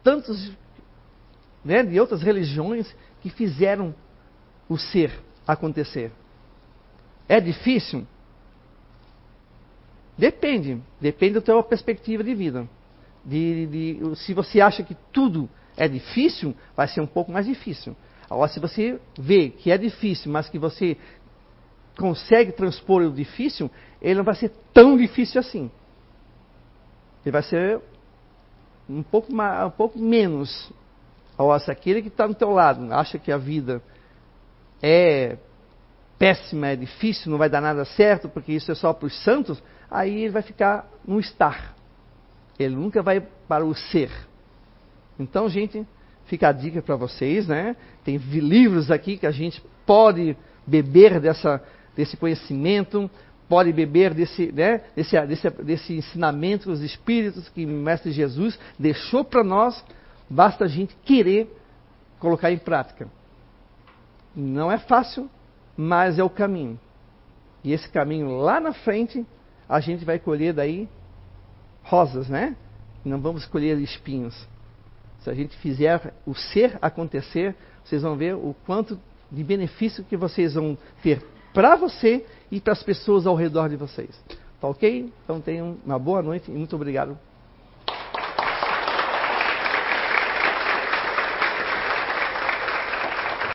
tantos 0.03 0.53
né, 1.65 1.83
de 1.83 1.99
outras 1.99 2.23
religiões 2.23 2.95
que 3.21 3.31
fizeram 3.31 3.95
o 4.69 4.77
ser 4.77 5.12
acontecer. 5.47 6.12
É 7.29 7.41
difícil? 7.41 8.07
Depende. 10.17 10.83
Depende 11.01 11.35
da 11.35 11.41
tua 11.41 11.62
perspectiva 11.62 12.23
de 12.23 12.35
vida. 12.35 12.69
De, 13.25 13.67
de, 13.67 14.17
se 14.17 14.35
você 14.35 14.61
acha 14.61 14.83
que 14.83 14.97
tudo 15.12 15.49
é 15.77 15.88
difícil, 15.88 16.55
vai 16.77 16.88
ser 16.88 17.01
um 17.01 17.07
pouco 17.07 17.33
mais 17.33 17.47
difícil. 17.47 17.97
Agora, 18.29 18.51
se 18.51 18.61
você 18.61 19.01
vê 19.19 19.51
que 19.51 19.71
é 19.71 19.79
difícil, 19.79 20.31
mas 20.33 20.49
que 20.49 20.59
você 20.59 20.97
consegue 21.97 22.53
transpor 22.53 23.03
o 23.03 23.12
difícil, 23.12 23.71
ele 24.01 24.17
não 24.17 24.25
vai 24.25 24.35
ser 24.35 24.51
tão 24.73 24.97
difícil 24.97 25.41
assim. 25.41 25.71
Ele 27.25 27.33
vai 27.33 27.43
ser 27.43 27.81
um 28.88 29.03
pouco, 29.03 29.33
mais, 29.33 29.66
um 29.66 29.71
pouco 29.71 29.99
menos 29.99 30.73
se 31.64 31.71
aquele 31.71 32.03
que 32.03 32.09
está 32.09 32.27
do 32.27 32.35
teu 32.35 32.51
lado 32.51 32.92
acha 32.92 33.18
que 33.18 33.33
a 33.33 33.38
vida 33.38 33.83
é 34.83 35.37
péssima, 36.18 36.68
é 36.68 36.77
difícil, 36.77 37.31
não 37.31 37.38
vai 37.38 37.49
dar 37.49 37.61
nada 37.61 37.85
certo, 37.85 38.29
porque 38.29 38.53
isso 38.53 38.71
é 38.71 38.75
só 38.75 38.92
para 38.92 39.07
os 39.07 39.25
santos, 39.25 39.62
aí 39.90 40.23
ele 40.23 40.33
vai 40.33 40.42
ficar 40.42 40.88
no 41.05 41.18
estar. 41.18 41.75
Ele 42.59 42.77
nunca 42.77 43.03
vai 43.03 43.21
para 43.49 43.64
o 43.64 43.75
ser. 43.75 44.11
Então, 45.18 45.49
gente, 45.49 45.85
fica 46.27 46.49
a 46.49 46.53
dica 46.53 46.81
para 46.81 46.95
vocês, 46.95 47.49
né? 47.49 47.75
Tem 48.05 48.16
livros 48.16 48.90
aqui 48.90 49.16
que 49.16 49.27
a 49.27 49.33
gente 49.33 49.62
pode 49.85 50.37
beber 50.64 51.18
dessa, 51.18 51.61
desse 51.97 52.16
conhecimento, 52.16 53.11
pode 53.48 53.72
beber 53.72 54.14
desse, 54.14 54.50
né, 54.52 54.83
desse, 54.94 55.20
desse, 55.26 55.50
desse 55.50 55.94
ensinamento 55.94 56.70
dos 56.70 56.81
Espíritos 56.81 57.48
que 57.48 57.64
o 57.64 57.68
Mestre 57.68 58.11
Jesus 58.11 58.59
deixou 58.78 59.24
para 59.24 59.44
nós, 59.44 59.85
basta 60.28 60.64
a 60.64 60.68
gente 60.68 60.96
querer 61.05 61.55
colocar 62.18 62.50
em 62.50 62.59
prática. 62.59 63.09
Não 64.35 64.70
é 64.70 64.78
fácil, 64.78 65.28
mas 65.76 66.18
é 66.18 66.24
o 66.24 66.31
caminho. 66.31 66.78
E 67.62 67.72
esse 67.72 67.88
caminho 67.88 68.38
lá 68.38 68.59
na 68.59 68.72
frente, 68.72 69.26
a 69.68 69.81
gente 69.81 70.05
vai 70.05 70.18
colher 70.18 70.52
daí 70.55 70.88
rosas, 71.83 72.28
né? 72.28 72.57
Não 73.05 73.20
vamos 73.20 73.44
colher 73.46 73.78
espinhos. 73.78 74.48
Se 75.20 75.31
a 75.31 75.35
gente 75.35 75.57
fizer 75.59 76.12
o 76.26 76.35
ser 76.35 76.78
acontecer, 76.81 77.55
vocês 77.85 78.02
vão 78.02 78.16
ver 78.16 78.35
o 78.35 78.55
quanto 78.66 78.98
de 79.31 79.42
benefício 79.44 80.05
que 80.05 80.16
vocês 80.16 80.55
vão 80.55 80.76
ter 81.02 81.22
para 81.53 81.77
você 81.77 82.25
e 82.51 82.61
para 82.61 82.73
as 82.73 82.83
pessoas 82.83 83.27
ao 83.27 83.35
redor 83.35 83.69
de 83.69 83.77
vocês. 83.77 84.11
Tá 84.61 84.69
ok? 84.69 85.12
Então 85.25 85.41
tenham 85.41 85.77
uma 85.85 85.99
boa 85.99 86.23
noite 86.23 86.51
e 86.51 86.55
muito 86.55 86.77
obrigado 86.77 87.19